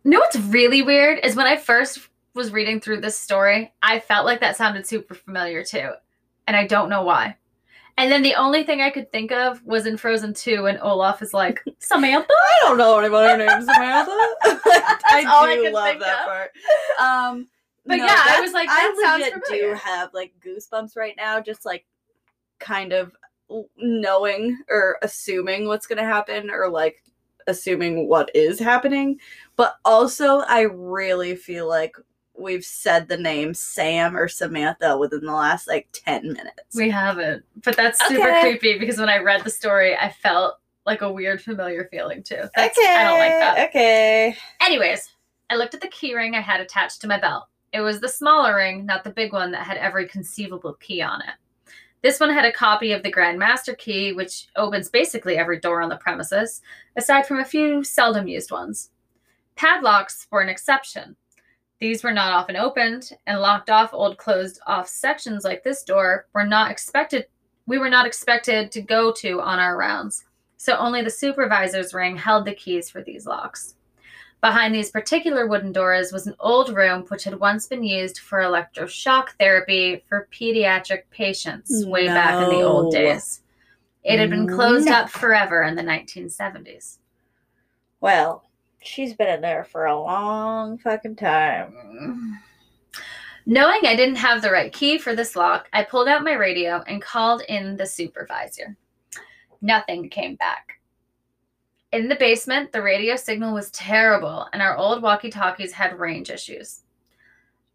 You 0.03 0.11
know 0.11 0.18
what's 0.18 0.40
really 0.40 0.83
weird 0.83 1.20
is 1.22 1.37
when 1.37 1.46
I 1.46 1.57
first 1.57 2.09
was 2.35 2.50
reading 2.50 2.81
through 2.81 3.00
this 3.00 3.16
story, 3.16 3.72
I 3.81 4.00
felt 4.00 4.26
like 4.26 4.40
that 4.40 4.57
sounded 4.57 4.88
super 4.88 5.14
familiar 5.14 5.62
too. 5.62 5.90
And 6.51 6.57
I 6.57 6.67
don't 6.67 6.89
know 6.89 7.03
why. 7.05 7.37
And 7.97 8.11
then 8.11 8.23
the 8.23 8.35
only 8.35 8.65
thing 8.65 8.81
I 8.81 8.91
could 8.91 9.13
think 9.13 9.31
of 9.31 9.65
was 9.65 9.87
in 9.87 9.97
Frozen 9.97 10.35
2 10.35 10.65
when 10.65 10.81
Olaf 10.81 11.23
is 11.23 11.33
like, 11.33 11.63
Samantha? 11.79 12.27
I 12.33 12.59
don't 12.63 12.77
know 12.77 12.99
anybody 12.99 13.39
named 13.39 13.63
Samantha. 13.65 14.11
I 14.45 15.25
all 15.31 15.45
I 15.45 15.55
do 15.55 15.71
love 15.71 15.85
think 15.87 16.01
that 16.01 16.23
of. 16.23 16.27
part. 16.27 16.51
Um, 17.01 17.47
But 17.87 17.99
no, 17.99 18.07
yeah, 18.07 18.21
I 18.27 18.41
was 18.41 18.53
like, 18.53 18.67
that 18.69 18.95
I 18.99 19.03
sounds 19.07 19.23
legit 19.23 19.47
familiar. 19.47 19.75
do 19.75 19.79
have 19.79 20.13
like 20.13 20.33
goosebumps 20.45 20.97
right 20.97 21.15
now, 21.17 21.41
just 21.41 21.65
like 21.65 21.87
kind 22.59 22.93
of 22.93 23.13
knowing 23.77 24.59
or 24.69 24.99
assuming 25.03 25.69
what's 25.69 25.87
gonna 25.87 26.03
happen, 26.05 26.51
or 26.51 26.69
like 26.69 27.05
assuming 27.47 28.09
what 28.09 28.29
is 28.35 28.59
happening. 28.59 29.21
But 29.55 29.77
also, 29.85 30.41
I 30.41 30.63
really 30.63 31.37
feel 31.37 31.69
like 31.69 31.95
we've 32.40 32.64
said 32.64 33.09
the 33.09 33.16
name 33.16 33.55
Sam 33.55 34.16
or 34.16 34.29
Samantha 34.29 34.96
within 34.96 35.24
the 35.24 35.33
last 35.33 35.68
like 35.68 35.88
ten 35.92 36.33
minutes. 36.33 36.74
We 36.74 36.90
haven't. 36.90 37.44
But 37.62 37.76
that's 37.76 38.05
super 38.09 38.29
Okay. 38.29 38.40
creepy 38.40 38.79
because 38.79 38.98
when 38.98 39.09
I 39.09 39.18
read 39.18 39.44
the 39.44 39.50
story, 39.50 39.96
I 39.96 40.11
felt 40.11 40.59
like 40.87 41.03
a 41.03 41.12
weird 41.12 41.42
familiar 41.42 41.88
feeling 41.90 42.22
too. 42.22 42.42
That's, 42.57 42.79
I 42.79 43.05
don't 43.05 43.18
like 43.18 43.33
that. 43.33 43.68
Okay. 43.68 44.37
Anyways, 44.61 45.11
I 45.50 45.57
looked 45.57 45.74
at 45.74 45.81
the 45.81 45.88
key 45.88 46.14
ring 46.14 46.35
I 46.35 46.40
had 46.40 46.61
attached 46.61 47.00
to 47.03 47.07
my 47.09 47.20
belt. 47.20 47.44
It 47.72 47.81
was 47.81 48.00
the 48.00 48.09
smaller 48.09 48.57
ring, 48.57 48.87
not 48.87 49.05
the 49.05 49.11
big 49.11 49.33
one 49.33 49.53
that 49.53 49.66
had 49.66 49.76
every 49.76 50.09
conceivable 50.09 50.74
key 50.74 51.03
on 51.03 51.20
it. 51.20 51.35
This 52.03 52.18
one 52.18 52.31
had 52.31 52.46
a 52.46 52.53
copy 52.53 52.92
of 52.92 53.03
the 53.03 53.11
Grand 53.11 53.38
Master 53.38 53.74
key, 53.74 54.12
which 54.14 54.48
opens 54.57 54.88
basically 54.88 55.37
every 55.37 55.61
door 55.61 55.83
on 55.83 55.90
the 55.90 55.98
premises, 55.98 56.62
aside 56.96 57.26
from 57.26 57.40
a 57.40 57.44
few 57.44 57.85
seldom 57.85 58.26
used 58.26 58.50
ones. 58.50 58.90
Padlocks 59.55 60.26
were 60.31 60.40
an 60.40 60.48
exception. 60.48 61.14
These 61.81 62.05
were 62.05 62.12
not 62.12 62.33
often 62.33 62.57
opened, 62.57 63.12
and 63.27 63.40
locked 63.40 63.71
off 63.71 63.95
old 63.95 64.19
closed 64.19 64.61
off 64.66 64.87
sections 64.88 65.45
like 65.45 65.64
this 65.64 65.83
door 65.83 66.27
were 66.35 66.47
not 66.47 66.71
expected 66.71 67.27
we 67.66 67.79
were 67.79 67.88
not 67.90 68.05
expected 68.05 68.73
to 68.73 68.83
go 68.83 69.12
to 69.12 69.40
on 69.40 69.61
our 69.61 69.77
rounds. 69.77 70.25
So 70.57 70.77
only 70.77 71.03
the 71.03 71.11
supervisor's 71.11 71.95
ring 71.95 72.16
held 72.16 72.45
the 72.45 72.53
keys 72.55 72.90
for 72.90 73.01
these 73.01 73.27
locks. 73.27 73.77
Behind 74.40 74.75
these 74.75 74.90
particular 74.90 75.47
wooden 75.47 75.71
doors 75.71 76.12
was 76.12 76.27
an 76.27 76.35
old 76.40 76.75
room 76.75 77.05
which 77.09 77.23
had 77.23 77.38
once 77.38 77.66
been 77.66 77.85
used 77.85 78.19
for 78.19 78.40
electroshock 78.40 79.31
therapy 79.38 80.03
for 80.09 80.27
pediatric 80.33 81.03
patients 81.12 81.87
way 81.87 82.07
back 82.09 82.43
in 82.43 82.59
the 82.59 82.64
old 82.64 82.93
days. 82.93 83.43
It 84.03 84.19
had 84.19 84.31
been 84.31 84.49
closed 84.49 84.87
No. 84.87 84.93
up 84.95 85.11
forever 85.11 85.62
in 85.62 85.77
the 85.77 85.83
1970s. 85.83 86.99
Well, 88.01 88.50
she's 88.83 89.14
been 89.14 89.29
in 89.29 89.40
there 89.40 89.64
for 89.64 89.87
a 89.87 90.01
long 90.01 90.79
fucking 90.79 91.16
time. 91.16 92.40
Knowing 93.47 93.81
I 93.85 93.97
didn't 93.97 94.16
have 94.16 94.43
the 94.43 94.51
right 94.51 94.73
key 94.73 94.99
for 94.99 95.14
this 95.14 95.35
lock, 95.35 95.69
I 95.73 95.83
pulled 95.83 96.09
out 96.09 96.25
my 96.25 96.35
radio 96.35 96.83
and 96.87 97.01
called 97.01 97.43
in 97.49 97.77
the 97.77 97.87
supervisor. 97.87 98.77
Nothing 99.62 100.09
came 100.09 100.37
back. 100.37 100.81
In 101.93 102.09
the 102.09 102.16
basement, 102.16 102.71
the 102.71 102.83
radio 102.83 103.16
signal 103.16 103.53
was 103.53 103.71
terrible, 103.73 104.47
and 104.53 104.62
our 104.62 104.77
old 104.77 105.03
walkie 105.03 105.31
talkies 105.31 105.73
had 105.73 105.99
range 105.99 106.31
issues. 106.31 106.83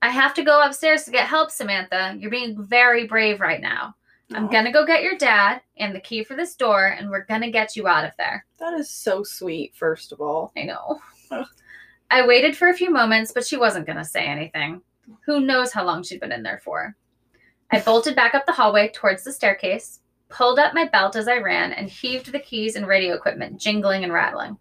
I 0.02 0.10
have 0.10 0.34
to 0.36 0.44
go 0.44 0.63
upstairs 0.63 1.04
to 1.04 1.12
get 1.12 1.28
help, 1.28 1.52
Samantha. 1.52 2.15
You're 2.18 2.32
being 2.32 2.63
very 2.63 3.08
brave 3.08 3.41
right 3.41 3.60
now. 3.60 3.96
I'm 4.34 4.50
gonna 4.50 4.72
go 4.72 4.86
get 4.86 5.04
your 5.04 5.18
dad 5.18 5.62
and 5.78 5.94
the 5.94 6.00
key 6.00 6.24
for 6.24 6.36
this 6.36 6.56
door, 6.56 6.88
and 6.88 7.10
we're 7.10 7.26
gonna 7.26 7.52
get 7.52 7.76
you 7.76 7.88
out 7.88 8.06
of 8.06 8.12
there. 8.18 8.46
That 8.58 8.74
is 8.74 8.90
so 8.90 9.24
sweet, 9.24 9.76
first 9.76 10.12
of 10.12 10.20
all. 10.20 10.52
I 10.58 10.64
know. 10.64 11.00
I 12.12 12.26
waited 12.26 12.56
for 12.56 12.70
a 12.70 12.74
few 12.74 12.92
moments, 12.92 13.32
but 13.32 13.46
she 13.46 13.58
wasn't 13.58 13.88
going 13.88 13.98
to 13.98 14.06
say 14.06 14.26
anything. 14.26 14.82
Who 15.26 15.42
knows 15.42 15.72
how 15.72 15.84
long 15.84 16.04
she'd 16.04 16.20
been 16.20 16.32
in 16.32 16.44
there 16.44 16.62
for? 16.64 16.96
I 17.72 17.80
bolted 17.80 18.16
back 18.16 18.36
up 18.36 18.46
the 18.46 18.52
hallway 18.52 18.90
towards 18.94 19.24
the 19.24 19.34
staircase, 19.34 20.02
pulled 20.30 20.60
up 20.60 20.74
my 20.74 20.88
belt 20.88 21.16
as 21.16 21.28
I 21.28 21.38
ran, 21.38 21.74
and 21.74 21.90
heaved 21.90 22.32
the 22.32 22.40
keys 22.40 22.76
and 22.76 22.88
radio 22.88 23.16
equipment, 23.16 23.60
jingling 23.60 24.04
and 24.04 24.14
rattling. 24.14 24.58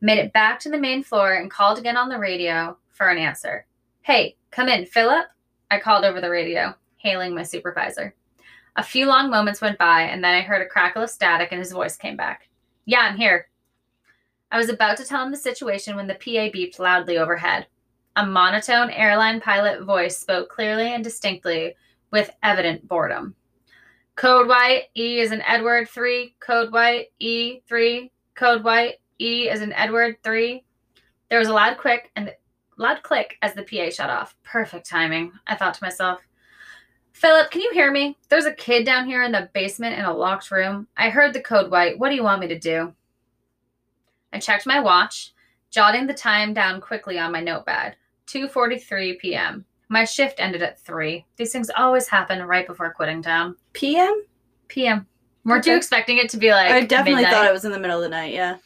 Made 0.00 0.18
it 0.18 0.32
back 0.32 0.58
to 0.60 0.70
the 0.70 0.78
main 0.78 1.02
floor 1.02 1.34
and 1.34 1.50
called 1.50 1.78
again 1.78 1.96
on 1.96 2.08
the 2.08 2.18
radio 2.18 2.76
for 2.90 3.08
an 3.08 3.18
answer. 3.18 3.66
Hey, 4.02 4.36
come 4.50 4.68
in, 4.68 4.84
Philip. 4.86 5.26
I 5.70 5.78
called 5.78 6.04
over 6.04 6.20
the 6.20 6.30
radio, 6.30 6.74
hailing 6.96 7.34
my 7.34 7.44
supervisor. 7.44 8.14
A 8.80 8.82
few 8.82 9.04
long 9.04 9.28
moments 9.28 9.60
went 9.60 9.76
by, 9.76 10.04
and 10.04 10.24
then 10.24 10.32
I 10.32 10.40
heard 10.40 10.62
a 10.62 10.66
crackle 10.66 11.02
of 11.02 11.10
static, 11.10 11.48
and 11.52 11.58
his 11.58 11.70
voice 11.70 11.98
came 11.98 12.16
back. 12.16 12.48
Yeah, 12.86 13.00
I'm 13.00 13.18
here. 13.18 13.50
I 14.50 14.56
was 14.56 14.70
about 14.70 14.96
to 14.96 15.04
tell 15.04 15.22
him 15.22 15.30
the 15.30 15.36
situation 15.36 15.96
when 15.96 16.06
the 16.06 16.14
PA 16.14 16.48
beeped 16.48 16.78
loudly 16.78 17.18
overhead. 17.18 17.66
A 18.16 18.24
monotone 18.24 18.88
airline 18.88 19.38
pilot 19.38 19.82
voice 19.82 20.16
spoke 20.16 20.48
clearly 20.48 20.94
and 20.94 21.04
distinctly 21.04 21.74
with 22.10 22.30
evident 22.42 22.88
boredom. 22.88 23.34
Code 24.16 24.48
white, 24.48 24.84
E 24.96 25.18
is 25.20 25.30
an 25.30 25.42
Edward 25.42 25.86
3, 25.90 26.34
code 26.40 26.72
white, 26.72 27.08
E 27.18 27.60
3, 27.68 28.10
code 28.34 28.64
white, 28.64 28.94
E 29.20 29.50
is 29.50 29.60
an 29.60 29.74
Edward 29.74 30.16
3. 30.24 30.64
There 31.28 31.38
was 31.38 31.48
a 31.48 31.52
loud 31.52 31.76
click 31.76 32.10
and 32.16 32.32
loud 32.78 33.02
click 33.02 33.36
as 33.42 33.52
the 33.52 33.62
PA 33.62 33.90
shut 33.90 34.08
off. 34.08 34.34
Perfect 34.42 34.88
timing, 34.88 35.32
I 35.46 35.54
thought 35.54 35.74
to 35.74 35.84
myself. 35.84 36.22
Philip, 37.20 37.50
can 37.50 37.60
you 37.60 37.70
hear 37.74 37.92
me? 37.92 38.16
There's 38.30 38.46
a 38.46 38.52
kid 38.54 38.86
down 38.86 39.04
here 39.04 39.22
in 39.24 39.32
the 39.32 39.50
basement 39.52 39.98
in 39.98 40.06
a 40.06 40.16
locked 40.16 40.50
room. 40.50 40.88
I 40.96 41.10
heard 41.10 41.34
the 41.34 41.42
code 41.42 41.70
white. 41.70 41.98
What 41.98 42.08
do 42.08 42.14
you 42.14 42.22
want 42.22 42.40
me 42.40 42.48
to 42.48 42.58
do? 42.58 42.94
I 44.32 44.38
checked 44.38 44.64
my 44.64 44.80
watch, 44.80 45.34
jotting 45.70 46.06
the 46.06 46.14
time 46.14 46.54
down 46.54 46.80
quickly 46.80 47.18
on 47.18 47.30
my 47.30 47.42
notepad. 47.42 47.96
2:43 48.26 49.18
p.m. 49.18 49.66
My 49.90 50.06
shift 50.06 50.40
ended 50.40 50.62
at 50.62 50.80
3. 50.80 51.26
These 51.36 51.52
things 51.52 51.68
always 51.76 52.08
happen 52.08 52.42
right 52.42 52.66
before 52.66 52.94
quitting 52.94 53.20
time. 53.20 53.54
PM? 53.74 54.22
PM. 54.68 55.06
Weren't 55.44 55.66
you 55.66 55.76
expecting 55.76 56.16
it 56.16 56.30
to 56.30 56.38
be 56.38 56.50
like 56.52 56.70
I 56.70 56.86
definitely 56.86 57.16
midnight? 57.16 57.34
thought 57.34 57.46
it 57.46 57.52
was 57.52 57.66
in 57.66 57.72
the 57.72 57.78
middle 57.78 57.98
of 57.98 58.02
the 58.02 58.08
night, 58.08 58.32
yeah. 58.32 58.56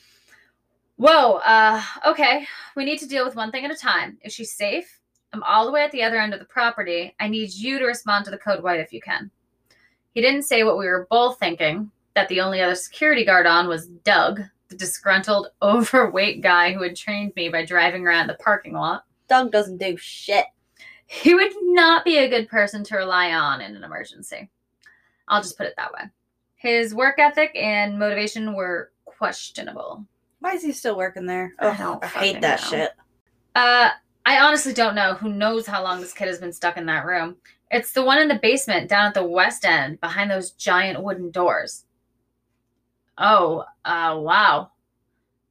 Whoa, 0.94 1.38
uh, 1.38 1.82
okay. 2.06 2.46
We 2.76 2.84
need 2.84 3.00
to 3.00 3.08
deal 3.08 3.24
with 3.24 3.34
one 3.34 3.50
thing 3.50 3.64
at 3.64 3.72
a 3.72 3.76
time. 3.76 4.18
Is 4.22 4.32
she 4.32 4.44
safe? 4.44 5.00
I'm 5.34 5.42
all 5.42 5.66
the 5.66 5.72
way 5.72 5.82
at 5.82 5.90
the 5.90 6.02
other 6.04 6.18
end 6.18 6.32
of 6.32 6.38
the 6.38 6.46
property. 6.46 7.12
I 7.18 7.26
need 7.26 7.52
you 7.52 7.80
to 7.80 7.86
respond 7.86 8.24
to 8.24 8.30
the 8.30 8.38
code 8.38 8.62
white 8.62 8.78
if 8.78 8.92
you 8.92 9.00
can. 9.00 9.32
He 10.14 10.20
didn't 10.20 10.44
say 10.44 10.62
what 10.62 10.78
we 10.78 10.86
were 10.86 11.08
both 11.10 11.40
thinking 11.40 11.90
that 12.14 12.28
the 12.28 12.40
only 12.40 12.60
other 12.62 12.76
security 12.76 13.24
guard 13.24 13.44
on 13.44 13.66
was 13.66 13.88
Doug, 13.88 14.42
the 14.68 14.76
disgruntled, 14.76 15.48
overweight 15.62 16.40
guy 16.40 16.72
who 16.72 16.82
had 16.84 16.94
trained 16.94 17.32
me 17.34 17.48
by 17.48 17.64
driving 17.64 18.06
around 18.06 18.28
the 18.28 18.34
parking 18.34 18.74
lot. 18.74 19.04
Doug 19.28 19.50
doesn't 19.50 19.78
do 19.78 19.96
shit. 19.96 20.46
He 21.06 21.34
would 21.34 21.50
not 21.62 22.04
be 22.04 22.18
a 22.18 22.28
good 22.30 22.48
person 22.48 22.84
to 22.84 22.96
rely 22.96 23.32
on 23.32 23.60
in 23.60 23.74
an 23.74 23.82
emergency. 23.82 24.48
I'll 25.26 25.42
just 25.42 25.58
put 25.58 25.66
it 25.66 25.74
that 25.76 25.92
way. 25.92 26.02
His 26.54 26.94
work 26.94 27.18
ethic 27.18 27.50
and 27.56 27.98
motivation 27.98 28.54
were 28.54 28.92
questionable. 29.04 30.06
Why 30.38 30.52
is 30.52 30.62
he 30.62 30.70
still 30.72 30.96
working 30.96 31.26
there? 31.26 31.54
I 31.58 31.70
Oh, 31.70 31.76
don't 31.76 32.04
I 32.04 32.06
hate 32.06 32.40
that 32.40 32.60
know. 32.60 32.66
shit. 32.68 32.90
Uh, 33.56 33.90
I 34.26 34.38
honestly 34.38 34.72
don't 34.72 34.94
know. 34.94 35.14
Who 35.14 35.28
knows 35.28 35.66
how 35.66 35.82
long 35.82 36.00
this 36.00 36.14
kid 36.14 36.28
has 36.28 36.38
been 36.38 36.52
stuck 36.52 36.76
in 36.76 36.86
that 36.86 37.04
room? 37.04 37.36
It's 37.70 37.92
the 37.92 38.04
one 38.04 38.18
in 38.18 38.28
the 38.28 38.38
basement 38.40 38.88
down 38.88 39.06
at 39.06 39.14
the 39.14 39.24
west 39.24 39.64
end 39.64 40.00
behind 40.00 40.30
those 40.30 40.52
giant 40.52 41.02
wooden 41.02 41.30
doors. 41.30 41.84
Oh, 43.18 43.64
uh, 43.84 44.18
wow. 44.18 44.70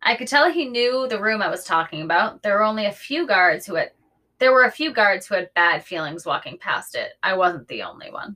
I 0.02 0.16
could 0.16 0.28
tell 0.28 0.52
he 0.52 0.66
knew 0.66 1.08
the 1.08 1.22
room 1.22 1.42
I 1.42 1.50
was 1.50 1.64
talking 1.64 2.02
about. 2.02 2.42
There 2.42 2.56
were 2.56 2.64
only 2.64 2.86
a 2.86 2.92
few 2.92 3.28
guards 3.28 3.66
who 3.66 3.76
had 3.76 3.92
there 4.40 4.52
were 4.52 4.66
a 4.66 4.72
few 4.72 4.94
guards 4.94 5.26
who 5.26 5.36
had 5.36 5.54
bad 5.54 5.86
feelings 5.86 6.26
walking 6.26 6.58
past 6.58 6.96
it. 6.96 7.14
I 7.22 7.36
wasn't 7.36 7.68
the 7.70 7.84
only 7.84 8.12
one. 8.12 8.36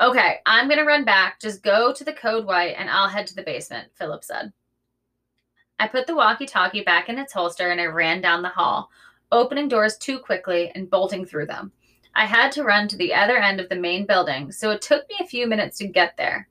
Okay, 0.00 0.36
I'm 0.46 0.68
gonna 0.68 0.84
run 0.84 1.04
back. 1.04 1.40
Just 1.40 1.62
go 1.62 1.92
to 1.92 2.04
the 2.04 2.12
code 2.12 2.44
white 2.44 2.76
and 2.78 2.88
I'll 2.88 3.08
head 3.08 3.26
to 3.28 3.34
the 3.34 3.42
basement, 3.42 3.88
Philip 3.94 4.22
said. 4.22 4.52
I 5.78 5.88
put 5.88 6.06
the 6.06 6.14
walkie 6.14 6.46
talkie 6.46 6.82
back 6.82 7.08
in 7.08 7.18
its 7.18 7.32
holster 7.32 7.70
and 7.70 7.80
I 7.80 7.86
ran 7.86 8.20
down 8.20 8.42
the 8.42 8.48
hall, 8.48 8.90
opening 9.32 9.68
doors 9.68 9.96
too 9.96 10.18
quickly 10.18 10.70
and 10.74 10.90
bolting 10.90 11.26
through 11.26 11.46
them. 11.46 11.72
I 12.14 12.26
had 12.26 12.52
to 12.52 12.62
run 12.62 12.86
to 12.88 12.96
the 12.96 13.12
other 13.12 13.36
end 13.36 13.60
of 13.60 13.68
the 13.68 13.76
main 13.76 14.06
building, 14.06 14.52
so 14.52 14.70
it 14.70 14.82
took 14.82 15.08
me 15.08 15.16
a 15.20 15.26
few 15.26 15.48
minutes 15.48 15.78
to 15.78 15.88
get 15.88 16.16
there. 16.16 16.48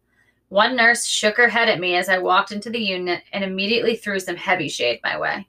One 0.49 0.75
nurse 0.75 1.05
shook 1.05 1.37
her 1.37 1.47
head 1.47 1.69
at 1.69 1.79
me 1.79 1.95
as 1.95 2.09
I 2.09 2.17
walked 2.17 2.51
into 2.51 2.69
the 2.69 2.79
unit 2.79 3.23
and 3.31 3.43
immediately 3.43 3.95
threw 3.95 4.19
some 4.19 4.35
heavy 4.35 4.67
shade 4.67 4.99
my 5.03 5.17
way. 5.17 5.47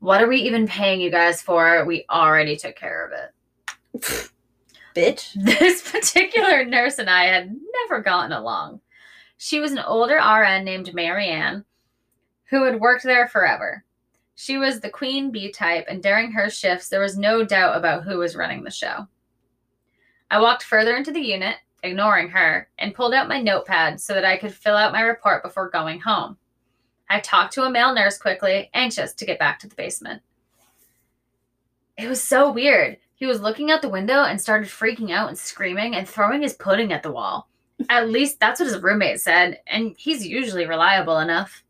What 0.00 0.22
are 0.22 0.28
we 0.28 0.38
even 0.38 0.66
paying 0.66 1.00
you 1.00 1.10
guys 1.10 1.40
for? 1.40 1.84
We 1.84 2.04
already 2.10 2.56
took 2.56 2.74
care 2.74 3.06
of 3.06 3.12
it. 3.12 4.30
Bitch. 4.96 5.30
This 5.60 5.90
particular 5.90 6.64
nurse 6.64 6.98
and 6.98 7.08
I 7.08 7.24
had 7.24 7.54
never 7.88 8.02
gotten 8.02 8.32
along. 8.32 8.80
She 9.38 9.60
was 9.60 9.72
an 9.72 9.78
older 9.78 10.16
RN 10.16 10.64
named 10.64 10.92
Marianne 10.92 11.64
who 12.50 12.64
had 12.64 12.80
worked 12.80 13.04
there 13.04 13.28
forever. 13.28 13.84
She 14.34 14.58
was 14.58 14.80
the 14.80 14.90
queen 14.90 15.30
bee 15.30 15.52
type, 15.52 15.86
and 15.88 16.02
during 16.02 16.32
her 16.32 16.50
shifts, 16.50 16.88
there 16.88 17.00
was 17.00 17.16
no 17.16 17.44
doubt 17.44 17.76
about 17.76 18.04
who 18.04 18.18
was 18.18 18.36
running 18.36 18.64
the 18.64 18.70
show. 18.70 19.06
I 20.30 20.40
walked 20.40 20.62
further 20.62 20.96
into 20.96 21.12
the 21.12 21.20
unit, 21.20 21.56
ignoring 21.82 22.28
her, 22.30 22.68
and 22.78 22.94
pulled 22.94 23.14
out 23.14 23.28
my 23.28 23.40
notepad 23.40 24.00
so 24.00 24.14
that 24.14 24.24
I 24.24 24.36
could 24.36 24.54
fill 24.54 24.76
out 24.76 24.92
my 24.92 25.02
report 25.02 25.42
before 25.42 25.70
going 25.70 26.00
home. 26.00 26.36
I 27.08 27.20
talked 27.20 27.52
to 27.54 27.64
a 27.64 27.70
male 27.70 27.94
nurse 27.94 28.18
quickly, 28.18 28.70
anxious 28.74 29.12
to 29.14 29.26
get 29.26 29.38
back 29.38 29.58
to 29.60 29.68
the 29.68 29.74
basement. 29.74 30.22
It 31.96 32.08
was 32.08 32.22
so 32.22 32.50
weird. 32.50 32.96
He 33.14 33.26
was 33.26 33.40
looking 33.40 33.70
out 33.70 33.82
the 33.82 33.88
window 33.88 34.24
and 34.24 34.40
started 34.40 34.68
freaking 34.68 35.10
out 35.10 35.28
and 35.28 35.38
screaming 35.38 35.96
and 35.96 36.08
throwing 36.08 36.42
his 36.42 36.54
pudding 36.54 36.92
at 36.92 37.02
the 37.02 37.12
wall. 37.12 37.48
At 37.88 38.08
least 38.08 38.40
that's 38.40 38.58
what 38.58 38.68
his 38.68 38.82
roommate 38.82 39.20
said, 39.20 39.60
and 39.66 39.94
he's 39.98 40.26
usually 40.26 40.66
reliable 40.66 41.18
enough. 41.18 41.62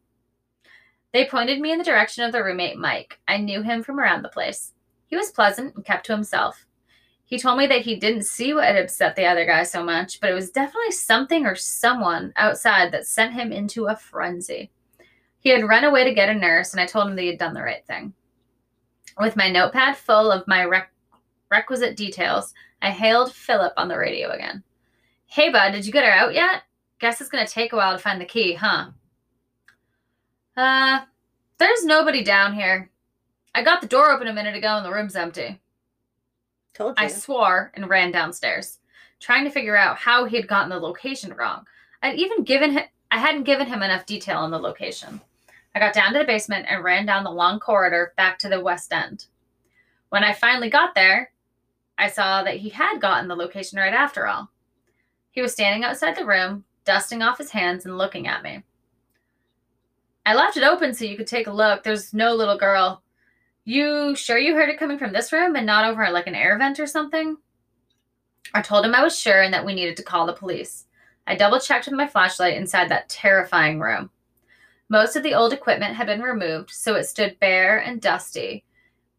They 1.12 1.26
pointed 1.26 1.60
me 1.60 1.72
in 1.72 1.78
the 1.78 1.84
direction 1.84 2.24
of 2.24 2.32
the 2.32 2.42
roommate, 2.42 2.78
Mike. 2.78 3.18
I 3.26 3.38
knew 3.38 3.62
him 3.62 3.82
from 3.82 3.98
around 3.98 4.22
the 4.22 4.28
place. 4.28 4.72
He 5.06 5.16
was 5.16 5.32
pleasant 5.32 5.74
and 5.74 5.84
kept 5.84 6.06
to 6.06 6.12
himself. 6.12 6.66
He 7.24 7.38
told 7.38 7.58
me 7.58 7.66
that 7.68 7.82
he 7.82 7.96
didn't 7.96 8.24
see 8.24 8.54
what 8.54 8.64
had 8.64 8.76
upset 8.76 9.14
the 9.14 9.24
other 9.24 9.44
guy 9.44 9.62
so 9.62 9.84
much, 9.84 10.20
but 10.20 10.30
it 10.30 10.34
was 10.34 10.50
definitely 10.50 10.92
something 10.92 11.46
or 11.46 11.54
someone 11.54 12.32
outside 12.36 12.92
that 12.92 13.06
sent 13.06 13.34
him 13.34 13.52
into 13.52 13.86
a 13.86 13.96
frenzy. 13.96 14.70
He 15.40 15.48
had 15.48 15.68
run 15.68 15.84
away 15.84 16.04
to 16.04 16.14
get 16.14 16.28
a 16.28 16.34
nurse, 16.34 16.72
and 16.72 16.80
I 16.80 16.86
told 16.86 17.08
him 17.08 17.16
that 17.16 17.22
he 17.22 17.28
had 17.28 17.38
done 17.38 17.54
the 17.54 17.62
right 17.62 17.84
thing. 17.86 18.12
With 19.18 19.36
my 19.36 19.50
notepad 19.50 19.96
full 19.96 20.30
of 20.30 20.46
my 20.46 20.64
rec- 20.64 20.92
requisite 21.50 21.96
details, 21.96 22.52
I 22.82 22.90
hailed 22.90 23.32
Philip 23.32 23.72
on 23.76 23.88
the 23.88 23.98
radio 23.98 24.30
again. 24.30 24.62
Hey, 25.26 25.50
bud, 25.50 25.70
did 25.70 25.86
you 25.86 25.92
get 25.92 26.04
her 26.04 26.10
out 26.10 26.34
yet? 26.34 26.62
Guess 26.98 27.20
it's 27.20 27.30
going 27.30 27.46
to 27.46 27.52
take 27.52 27.72
a 27.72 27.76
while 27.76 27.92
to 27.92 28.02
find 28.02 28.20
the 28.20 28.24
key, 28.24 28.54
huh? 28.54 28.90
Uh, 30.56 31.00
there's 31.58 31.84
nobody 31.84 32.22
down 32.24 32.54
here. 32.54 32.90
I 33.54 33.62
got 33.62 33.80
the 33.80 33.86
door 33.86 34.10
open 34.10 34.28
a 34.28 34.32
minute 34.32 34.56
ago 34.56 34.76
and 34.76 34.84
the 34.84 34.92
room's 34.92 35.16
empty. 35.16 35.60
Told 36.74 36.98
you. 36.98 37.04
I 37.04 37.08
swore 37.08 37.72
and 37.74 37.88
ran 37.88 38.12
downstairs, 38.12 38.78
trying 39.18 39.44
to 39.44 39.50
figure 39.50 39.76
out 39.76 39.98
how 39.98 40.24
he 40.24 40.36
had 40.36 40.48
gotten 40.48 40.70
the 40.70 40.78
location 40.78 41.34
wrong. 41.34 41.66
I'd 42.02 42.18
even 42.18 42.44
given 42.44 42.72
him 42.72 42.84
I 43.10 43.18
hadn't 43.18 43.42
given 43.42 43.66
him 43.66 43.82
enough 43.82 44.06
detail 44.06 44.38
on 44.38 44.52
the 44.52 44.58
location. 44.58 45.20
I 45.74 45.80
got 45.80 45.94
down 45.94 46.12
to 46.12 46.20
the 46.20 46.24
basement 46.24 46.66
and 46.68 46.84
ran 46.84 47.06
down 47.06 47.24
the 47.24 47.30
long 47.30 47.58
corridor 47.58 48.12
back 48.16 48.38
to 48.38 48.48
the 48.48 48.60
west 48.60 48.92
end. 48.92 49.26
When 50.10 50.22
I 50.22 50.32
finally 50.32 50.70
got 50.70 50.94
there, 50.94 51.32
I 51.98 52.08
saw 52.08 52.42
that 52.44 52.56
he 52.56 52.68
had 52.68 53.00
gotten 53.00 53.28
the 53.28 53.36
location 53.36 53.78
right 53.78 53.92
after 53.92 54.26
all. 54.26 54.50
He 55.32 55.42
was 55.42 55.52
standing 55.52 55.84
outside 55.84 56.16
the 56.16 56.24
room, 56.24 56.64
dusting 56.84 57.20
off 57.20 57.38
his 57.38 57.50
hands 57.50 57.84
and 57.84 57.98
looking 57.98 58.26
at 58.26 58.42
me. 58.42 58.62
I 60.26 60.34
left 60.34 60.56
it 60.56 60.62
open 60.62 60.94
so 60.94 61.04
you 61.04 61.16
could 61.16 61.26
take 61.26 61.46
a 61.46 61.52
look. 61.52 61.82
There's 61.82 62.14
no 62.14 62.34
little 62.34 62.58
girl. 62.58 63.02
You 63.64 64.14
sure 64.16 64.38
you 64.38 64.54
heard 64.54 64.68
it 64.68 64.78
coming 64.78 64.98
from 64.98 65.12
this 65.12 65.32
room 65.32 65.56
and 65.56 65.66
not 65.66 65.84
over 65.84 66.10
like 66.10 66.26
an 66.26 66.34
air 66.34 66.56
vent 66.58 66.80
or 66.80 66.86
something? 66.86 67.36
I 68.54 68.62
told 68.62 68.84
him 68.84 68.94
I 68.94 69.02
was 69.02 69.18
sure 69.18 69.42
and 69.42 69.52
that 69.54 69.64
we 69.64 69.74
needed 69.74 69.96
to 69.98 70.02
call 70.02 70.26
the 70.26 70.32
police. 70.32 70.86
I 71.26 71.36
double 71.36 71.60
checked 71.60 71.86
with 71.86 71.94
my 71.94 72.06
flashlight 72.06 72.56
inside 72.56 72.88
that 72.88 73.08
terrifying 73.08 73.78
room. 73.80 74.10
Most 74.88 75.14
of 75.14 75.22
the 75.22 75.34
old 75.34 75.52
equipment 75.52 75.94
had 75.94 76.08
been 76.08 76.20
removed, 76.20 76.70
so 76.70 76.96
it 76.96 77.04
stood 77.04 77.38
bare 77.38 77.78
and 77.78 78.00
dusty. 78.00 78.64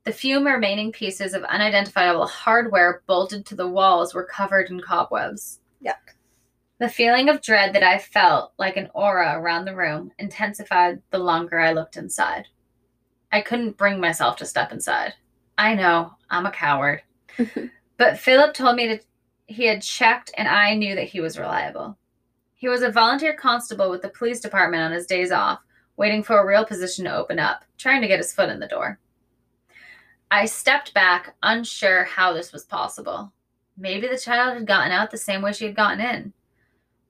The 0.03 0.11
few 0.11 0.43
remaining 0.43 0.91
pieces 0.91 1.33
of 1.33 1.43
unidentifiable 1.43 2.27
hardware 2.27 3.03
bolted 3.07 3.45
to 3.45 3.55
the 3.55 3.67
walls 3.67 4.13
were 4.13 4.25
covered 4.25 4.69
in 4.69 4.81
cobwebs. 4.81 5.59
Yuck. 5.85 6.15
The 6.81 6.89
feeling 6.89 7.29
of 7.29 7.43
dread 7.43 7.73
that 7.73 7.83
I 7.83 7.99
felt 7.99 8.53
like 8.57 8.75
an 8.75 8.89
aura 8.95 9.37
around 9.37 9.65
the 9.65 9.75
room 9.75 10.11
intensified 10.17 10.99
the 11.11 11.19
longer 11.19 11.59
I 11.59 11.73
looked 11.73 11.95
inside. 11.95 12.47
I 13.31 13.41
couldn't 13.41 13.77
bring 13.77 13.99
myself 13.99 14.37
to 14.37 14.47
step 14.47 14.71
inside. 14.71 15.13
I 15.59 15.75
know, 15.75 16.15
I'm 16.31 16.47
a 16.47 16.51
coward. 16.51 17.03
but 17.97 18.17
Philip 18.17 18.55
told 18.55 18.77
me 18.77 18.87
that 18.87 19.05
he 19.45 19.65
had 19.65 19.83
checked 19.83 20.31
and 20.35 20.47
I 20.47 20.73
knew 20.73 20.95
that 20.95 21.07
he 21.07 21.21
was 21.21 21.37
reliable. 21.37 21.99
He 22.55 22.67
was 22.67 22.81
a 22.81 22.89
volunteer 22.89 23.35
constable 23.35 23.91
with 23.91 24.01
the 24.01 24.09
police 24.09 24.39
department 24.39 24.81
on 24.81 24.91
his 24.91 25.05
days 25.05 25.31
off, 25.31 25.59
waiting 25.97 26.23
for 26.23 26.39
a 26.39 26.47
real 26.47 26.65
position 26.65 27.05
to 27.05 27.15
open 27.15 27.37
up, 27.37 27.63
trying 27.77 28.01
to 28.01 28.07
get 28.07 28.17
his 28.17 28.33
foot 28.33 28.49
in 28.49 28.59
the 28.59 28.65
door. 28.65 28.97
I 30.31 30.47
stepped 30.47 30.95
back, 30.95 31.35
unsure 31.43 32.05
how 32.05 32.33
this 32.33 32.51
was 32.51 32.65
possible. 32.65 33.31
Maybe 33.77 34.07
the 34.07 34.17
child 34.17 34.55
had 34.55 34.65
gotten 34.65 34.91
out 34.91 35.11
the 35.11 35.17
same 35.19 35.43
way 35.43 35.53
she 35.53 35.65
had 35.65 35.75
gotten 35.75 35.99
in. 35.99 36.33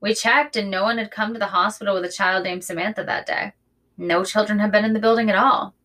We 0.01 0.15
checked, 0.15 0.55
and 0.55 0.69
no 0.71 0.83
one 0.83 0.97
had 0.97 1.11
come 1.11 1.31
to 1.33 1.39
the 1.39 1.45
hospital 1.45 1.93
with 1.93 2.05
a 2.05 2.11
child 2.11 2.43
named 2.43 2.63
Samantha 2.63 3.03
that 3.03 3.27
day. 3.27 3.53
No 3.97 4.25
children 4.25 4.57
had 4.57 4.71
been 4.71 4.83
in 4.83 4.93
the 4.93 4.99
building 4.99 5.29
at 5.29 5.35
all. 5.35 5.75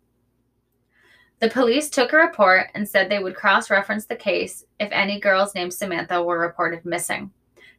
The 1.39 1.51
police 1.51 1.91
took 1.91 2.15
a 2.15 2.17
report 2.17 2.71
and 2.75 2.89
said 2.89 3.11
they 3.11 3.19
would 3.23 3.37
cross 3.37 3.71
reference 3.71 4.07
the 4.07 4.17
case 4.17 4.65
if 4.81 4.89
any 4.91 5.21
girls 5.21 5.55
named 5.55 5.75
Samantha 5.75 6.23
were 6.23 6.41
reported 6.41 6.87
missing. 6.87 7.31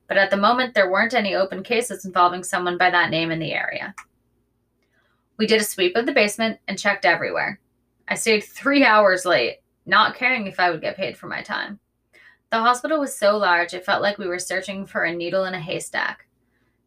But 0.08 0.17
at 0.17 0.30
the 0.30 0.38
moment, 0.38 0.76
there 0.76 0.91
weren't 0.91 1.15
any 1.15 1.34
open 1.34 1.63
cases 1.63 2.06
involving 2.06 2.43
someone 2.43 2.78
by 2.78 2.91
that 2.91 3.10
name 3.10 3.32
in 3.32 3.39
the 3.39 3.54
area. 3.54 3.95
We 5.38 5.47
did 5.47 5.60
a 5.60 5.65
sweep 5.65 5.95
of 5.95 6.06
the 6.06 6.13
basement 6.13 6.60
and 6.67 6.78
checked 6.78 7.04
everywhere. 7.04 7.60
I 8.08 8.13
stayed 8.13 8.43
three 8.43 8.86
hours 8.86 9.26
late, 9.26 9.58
not 9.88 10.15
caring 10.15 10.45
if 10.45 10.60
I 10.60 10.69
would 10.69 10.82
get 10.82 10.97
paid 10.97 11.17
for 11.17 11.26
my 11.26 11.41
time. 11.41 11.80
The 12.52 12.60
hospital 12.60 13.00
was 13.00 13.17
so 13.17 13.38
large, 13.38 13.73
it 13.73 13.86
felt 13.86 14.04
like 14.04 14.19
we 14.19 14.28
were 14.28 14.39
searching 14.39 14.86
for 14.86 15.04
a 15.04 15.13
needle 15.13 15.45
in 15.45 15.56
a 15.56 15.60
haystack. 15.60 16.27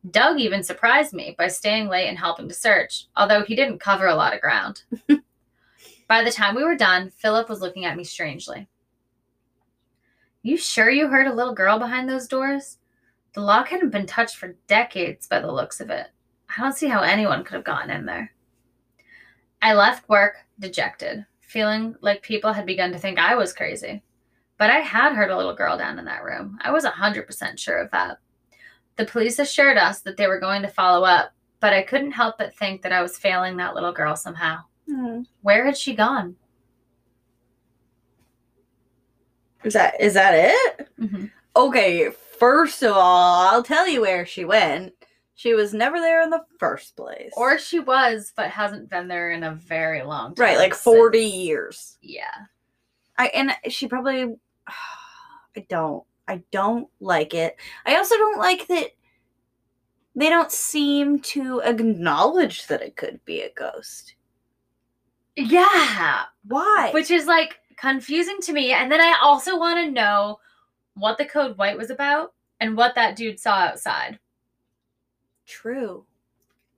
Doug 0.08 0.40
even 0.40 0.62
surprised 0.62 1.12
me 1.12 1.34
by 1.36 1.48
staying 1.48 1.88
late 1.88 2.08
and 2.08 2.18
helping 2.18 2.48
to 2.48 2.54
search, 2.54 3.06
although 3.16 3.44
he 3.44 3.54
didn't 3.54 3.80
cover 3.80 4.06
a 4.06 4.14
lot 4.14 4.34
of 4.34 4.40
ground. 4.40 4.82
by 6.08 6.24
the 6.24 6.30
time 6.30 6.54
we 6.54 6.64
were 6.64 6.76
done, 6.76 7.10
Philip 7.10 7.48
was 7.48 7.60
looking 7.60 7.84
at 7.84 7.96
me 7.96 8.04
strangely. 8.04 8.66
You 10.42 10.56
sure 10.56 10.88
you 10.88 11.08
heard 11.08 11.26
a 11.26 11.34
little 11.34 11.54
girl 11.54 11.78
behind 11.78 12.08
those 12.08 12.26
doors? 12.26 12.78
The 13.34 13.42
lock 13.42 13.68
hadn't 13.68 13.90
been 13.90 14.06
touched 14.06 14.36
for 14.36 14.56
decades 14.66 15.26
by 15.26 15.40
the 15.40 15.52
looks 15.52 15.80
of 15.80 15.90
it. 15.90 16.06
I 16.48 16.60
don't 16.62 16.74
see 16.74 16.88
how 16.88 17.02
anyone 17.02 17.44
could 17.44 17.54
have 17.54 17.64
gotten 17.64 17.90
in 17.90 18.06
there. 18.06 18.32
I 19.60 19.74
left 19.74 20.08
work 20.08 20.36
dejected, 20.58 21.26
feeling 21.40 21.94
like 22.00 22.22
people 22.22 22.54
had 22.54 22.64
begun 22.64 22.90
to 22.92 22.98
think 22.98 23.18
I 23.18 23.34
was 23.34 23.52
crazy. 23.52 24.02
But 24.56 24.70
I 24.70 24.78
had 24.78 25.14
heard 25.14 25.30
a 25.30 25.36
little 25.36 25.54
girl 25.54 25.76
down 25.76 25.98
in 25.98 26.06
that 26.06 26.24
room. 26.24 26.58
I 26.62 26.70
was 26.70 26.84
100% 26.84 27.58
sure 27.58 27.78
of 27.78 27.90
that. 27.90 28.18
The 29.00 29.06
police 29.06 29.38
assured 29.38 29.78
us 29.78 30.00
that 30.00 30.18
they 30.18 30.26
were 30.26 30.38
going 30.38 30.60
to 30.60 30.68
follow 30.68 31.06
up, 31.06 31.32
but 31.58 31.72
I 31.72 31.80
couldn't 31.80 32.12
help 32.12 32.36
but 32.36 32.54
think 32.54 32.82
that 32.82 32.92
I 32.92 33.00
was 33.00 33.16
failing 33.16 33.56
that 33.56 33.74
little 33.74 33.92
girl 33.92 34.14
somehow. 34.14 34.58
Hmm. 34.86 35.22
Where 35.40 35.64
had 35.64 35.78
she 35.78 35.94
gone? 35.94 36.36
Is 39.64 39.72
that 39.72 39.98
is 39.98 40.12
that 40.12 40.34
it? 40.34 40.88
Mm-hmm. 41.00 41.24
Okay, 41.56 42.10
first 42.10 42.82
of 42.82 42.92
all, 42.94 43.48
I'll 43.48 43.62
tell 43.62 43.88
you 43.88 44.02
where 44.02 44.26
she 44.26 44.44
went. 44.44 44.92
She 45.34 45.54
was 45.54 45.72
never 45.72 45.98
there 45.98 46.20
in 46.20 46.28
the 46.28 46.44
first 46.58 46.94
place. 46.94 47.32
Or 47.38 47.58
she 47.58 47.80
was, 47.80 48.34
but 48.36 48.50
hasn't 48.50 48.90
been 48.90 49.08
there 49.08 49.30
in 49.30 49.44
a 49.44 49.54
very 49.54 50.02
long 50.02 50.34
time. 50.34 50.44
right, 50.44 50.58
like 50.58 50.74
since- 50.74 50.94
40 50.94 51.18
years. 51.20 51.96
Yeah. 52.02 52.34
I 53.16 53.28
and 53.28 53.52
she 53.70 53.88
probably 53.88 54.36
I 55.56 55.64
don't. 55.70 56.04
I 56.28 56.42
don't 56.50 56.88
like 57.00 57.35
it. 57.35 57.56
I 57.87 57.96
also 57.96 58.16
don't 58.16 58.38
like 58.38 58.66
that 58.68 58.90
they 60.16 60.28
don't 60.28 60.50
seem 60.52 61.20
to 61.20 61.61
acknowledge 61.61 62.66
that 62.66 62.83
it 62.83 62.96
could 62.96 63.24
be 63.24 63.40
a 63.42 63.52
ghost. 63.52 64.14
Yeah. 65.37 66.24
Why? 66.46 66.90
Which 66.92 67.11
is 67.11 67.26
like 67.26 67.61
confusing 67.76 68.38
to 68.42 68.52
me. 68.52 68.72
And 68.72 68.90
then 68.90 69.00
I 69.00 69.18
also 69.22 69.59
want 69.59 69.78
to 69.78 69.90
know 69.90 70.40
what 70.94 71.16
the 71.16 71.24
code 71.24 71.56
white 71.56 71.78
was 71.78 71.90
about 71.90 72.35
and 72.61 72.76
what 72.76 72.94
that 72.96 73.16
dude 73.16 73.38
saw 73.40 73.54
outside. 73.54 74.18
true. 75.46 76.04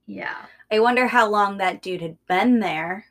Yeah. 0.06 0.36
I 0.70 0.80
wonder 0.80 1.06
how 1.06 1.28
long 1.28 1.58
that 1.58 1.80
dude 1.82 2.00
had 2.02 2.16
been 2.26 2.60
there. 2.60 3.06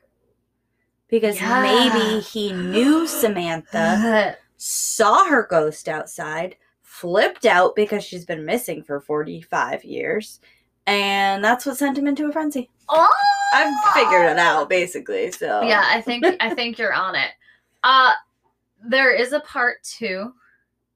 Because 1.08 1.40
Yeah. 1.40 1.62
maybe 1.62 2.20
he 2.20 2.52
knew 2.52 3.06
Samantha, 3.06 4.36
saw 4.64 5.24
her 5.24 5.44
ghost 5.50 5.88
outside, 5.88 6.54
flipped 6.82 7.46
out 7.46 7.74
because 7.74 8.04
she's 8.04 8.24
been 8.24 8.44
missing 8.44 8.80
for 8.80 9.00
45 9.00 9.82
years, 9.82 10.38
and 10.86 11.42
that's 11.42 11.66
what 11.66 11.76
sent 11.76 11.98
him 11.98 12.06
into 12.06 12.28
a 12.28 12.32
frenzy. 12.32 12.70
oh! 12.88 13.08
I've 13.54 13.92
figured 13.92 14.30
it 14.30 14.38
out 14.38 14.70
basically, 14.70 15.30
so 15.30 15.60
Yeah, 15.62 15.82
I 15.86 16.00
think 16.00 16.24
I 16.40 16.54
think 16.54 16.78
you're 16.78 16.94
on 16.94 17.14
it. 17.16 17.32
Uh 17.82 18.12
there 18.84 19.12
is 19.12 19.32
a 19.32 19.40
part 19.40 19.82
2. 19.82 20.32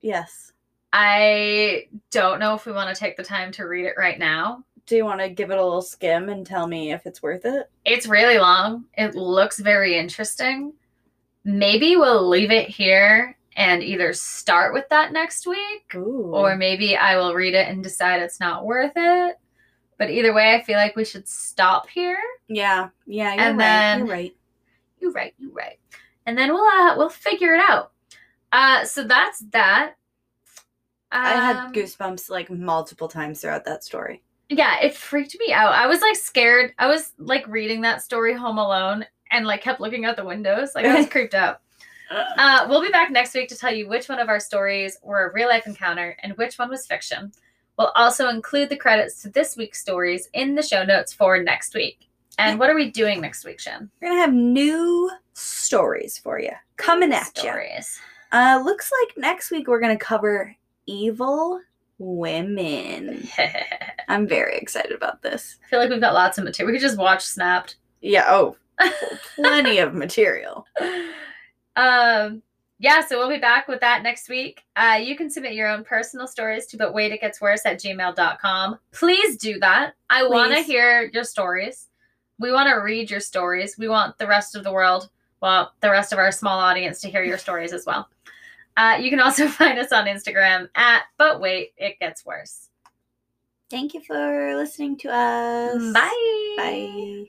Yes. 0.00 0.52
I 0.92 1.88
don't 2.11 2.38
know 2.40 2.55
if 2.55 2.66
we 2.66 2.72
want 2.72 2.94
to 2.94 2.98
take 2.98 3.16
the 3.16 3.22
time 3.22 3.52
to 3.52 3.66
read 3.66 3.85
it 3.85 3.94
right 3.98 4.18
now, 4.18 4.64
Do 4.87 4.96
you 4.96 5.05
want 5.05 5.20
to 5.20 5.29
give 5.29 5.50
it 5.50 5.59
a 5.59 5.62
little 5.62 5.83
skim 5.83 6.31
and 6.31 6.46
tell 6.46 6.66
me 6.66 6.92
if 6.92 7.05
it's 7.05 7.22
worth 7.22 7.44
it? 7.44 7.68
It's 7.85 8.07
really 8.07 8.38
long. 8.38 8.87
It 8.96 9.14
looks 9.14 9.61
very 9.61 9.98
interesting. 9.98 10.72
Maybe 11.44 11.96
we'll 11.96 12.26
leave 12.26 12.50
it 12.50 12.68
here 12.68 13.36
and 13.57 13.83
either 13.83 14.12
start 14.12 14.73
with 14.75 14.88
that 14.90 15.12
next 15.12 15.47
week, 15.47 15.92
Ooh. 15.95 16.31
or 16.35 16.57
maybe 16.57 16.97
I 16.97 17.16
will 17.16 17.35
read 17.35 17.55
it 17.55 17.66
and 17.69 17.83
decide 17.83 18.23
it's 18.23 18.38
not 18.38 18.64
worth 18.66 18.92
it. 18.95 19.37
But 19.99 20.11
either 20.11 20.33
way, 20.35 20.55
I 20.55 20.62
feel 20.62 20.77
like 20.77 20.95
we 20.95 21.05
should 21.07 21.27
stop 21.27 21.88
here. 21.88 22.19
yeah, 22.49 22.90
yeah, 23.07 23.33
you're 23.35 23.42
And 23.42 23.59
right. 23.59 23.64
then- 23.64 23.99
you're 24.01 24.07
right. 24.09 24.37
You're 24.99 25.12
right, 25.12 25.35
You're 25.38 25.53
right. 25.53 25.79
And 26.27 26.37
then 26.37 26.53
we'll 26.53 26.66
uh 26.66 26.97
we'll 26.97 27.09
figure 27.11 27.55
it 27.55 27.61
out. 27.69 27.92
Uh 28.53 28.85
so 28.85 29.05
that's 29.05 29.40
that. 29.51 29.95
I 31.12 31.31
had 31.31 31.57
Um, 31.57 31.73
goosebumps 31.73 32.29
like 32.31 32.51
multiple 32.51 33.09
times 33.09 33.40
throughout 33.40 33.64
that 33.66 33.85
story. 33.85 34.23
Yeah, 34.49 34.79
it 34.81 34.95
freaked 34.95 35.37
me 35.38 35.53
out. 35.53 35.73
I 35.73 35.87
was 35.87 36.01
like 36.01 36.16
scared. 36.16 36.73
I 36.79 36.87
was 36.88 37.12
like 37.19 37.47
reading 37.49 37.81
that 37.83 38.03
story 38.03 38.35
home 38.35 38.59
alone 38.59 39.05
and 39.31 39.47
like 39.47 39.61
kept 39.62 39.81
looking 39.81 40.05
out 40.05 40.16
the 40.16 40.25
windows. 40.25 40.73
Like 40.75 40.85
I 40.87 40.97
was 40.97 41.07
creeped 41.11 41.35
out. 41.35 41.61
Uh, 42.11 42.66
we'll 42.69 42.83
be 42.83 42.90
back 42.90 43.11
next 43.11 43.35
week 43.35 43.49
to 43.49 43.57
tell 43.57 43.75
you 43.75 43.88
which 43.88 44.09
one 44.09 44.19
of 44.19 44.29
our 44.29 44.40
stories 44.40 44.99
were 45.03 45.29
a 45.29 45.33
real 45.33 45.49
life 45.49 45.66
encounter 45.66 46.16
and 46.23 46.37
which 46.37 46.59
one 46.59 46.71
was 46.71 46.87
fiction. 46.87 47.33
We'll 47.79 47.92
also 47.95 48.29
include 48.29 48.69
the 48.69 48.77
credits 48.77 49.23
to 49.23 49.29
this 49.29 49.57
week's 49.57 49.81
stories 49.81 50.29
in 50.33 50.55
the 50.55 50.62
show 50.62 50.83
notes 50.85 51.12
for 51.12 51.42
next 51.42 51.75
week. 51.75 52.09
And 52.38 52.59
what 52.59 52.71
are 52.71 52.75
we 52.75 52.90
doing 52.90 53.21
next 53.21 53.45
week, 53.45 53.61
Shan? 53.61 53.90
We're 54.01 54.09
gonna 54.09 54.21
have 54.21 54.33
new 54.33 55.11
stories 55.33 56.19
for 56.19 56.38
you 56.38 56.53
coming 56.77 57.12
at 57.12 57.33
you. 57.37 57.42
Stories. 57.42 57.99
Uh, 58.33 58.61
looks 58.64 58.90
like 59.03 59.16
next 59.16 59.51
week 59.51 59.69
we're 59.69 59.81
gonna 59.81 59.97
cover 59.97 60.55
evil 60.87 61.61
women. 61.99 63.27
I'm 64.09 64.29
very 64.29 64.57
excited 64.59 64.92
about 64.92 65.23
this. 65.23 65.57
I 65.64 65.69
feel 65.69 65.79
like 65.79 65.90
we've 65.90 66.01
got 66.01 66.14
lots 66.14 66.38
of 66.38 66.45
material. 66.45 66.73
We 66.73 66.79
could 66.79 66.87
just 66.87 66.99
watch 66.99 67.25
Snapped. 67.25 67.77
Yeah. 68.01 68.27
Oh, 68.29 68.57
plenty 69.35 69.79
of 69.79 69.95
material. 69.95 70.66
um 71.76 72.42
yeah 72.78 73.04
so 73.04 73.18
we'll 73.18 73.28
be 73.28 73.38
back 73.38 73.68
with 73.68 73.80
that 73.80 74.02
next 74.02 74.28
week. 74.28 74.62
Uh 74.76 74.98
you 75.02 75.16
can 75.16 75.30
submit 75.30 75.54
your 75.54 75.68
own 75.68 75.84
personal 75.84 76.26
stories 76.26 76.66
to 76.66 76.76
but 76.76 76.94
wait 76.94 77.12
it 77.12 77.20
gets 77.20 77.40
worse 77.40 77.64
at 77.64 77.78
gmail.com 77.80 78.78
please 78.92 79.36
do 79.36 79.58
that. 79.60 79.94
I 80.10 80.26
want 80.26 80.52
to 80.52 80.60
hear 80.60 81.10
your 81.12 81.24
stories. 81.24 81.88
We 82.38 82.52
want 82.52 82.68
to 82.68 82.76
read 82.76 83.10
your 83.10 83.20
stories. 83.20 83.78
We 83.78 83.88
want 83.88 84.18
the 84.18 84.26
rest 84.26 84.56
of 84.56 84.64
the 84.64 84.72
world 84.72 85.10
well 85.40 85.72
the 85.80 85.90
rest 85.90 86.12
of 86.12 86.18
our 86.18 86.32
small 86.32 86.58
audience 86.58 87.00
to 87.02 87.10
hear 87.10 87.22
your 87.22 87.38
stories 87.38 87.72
as 87.72 87.86
well. 87.86 88.08
Uh, 88.76 88.98
you 89.00 89.08
can 89.08 89.20
also 89.20 89.48
find 89.60 89.78
us 89.78 89.92
on 89.92 90.06
instagram 90.06 90.68
at 90.74 91.02
but 91.16 91.40
wait 91.40 91.72
it 91.78 91.98
gets 91.98 92.26
worse 92.26 92.68
Thank 93.68 93.94
you 93.94 94.00
for 94.00 94.54
listening 94.54 94.96
to 94.98 95.08
us. 95.08 95.92
bye. 95.92 96.54
Bye. 96.56 97.24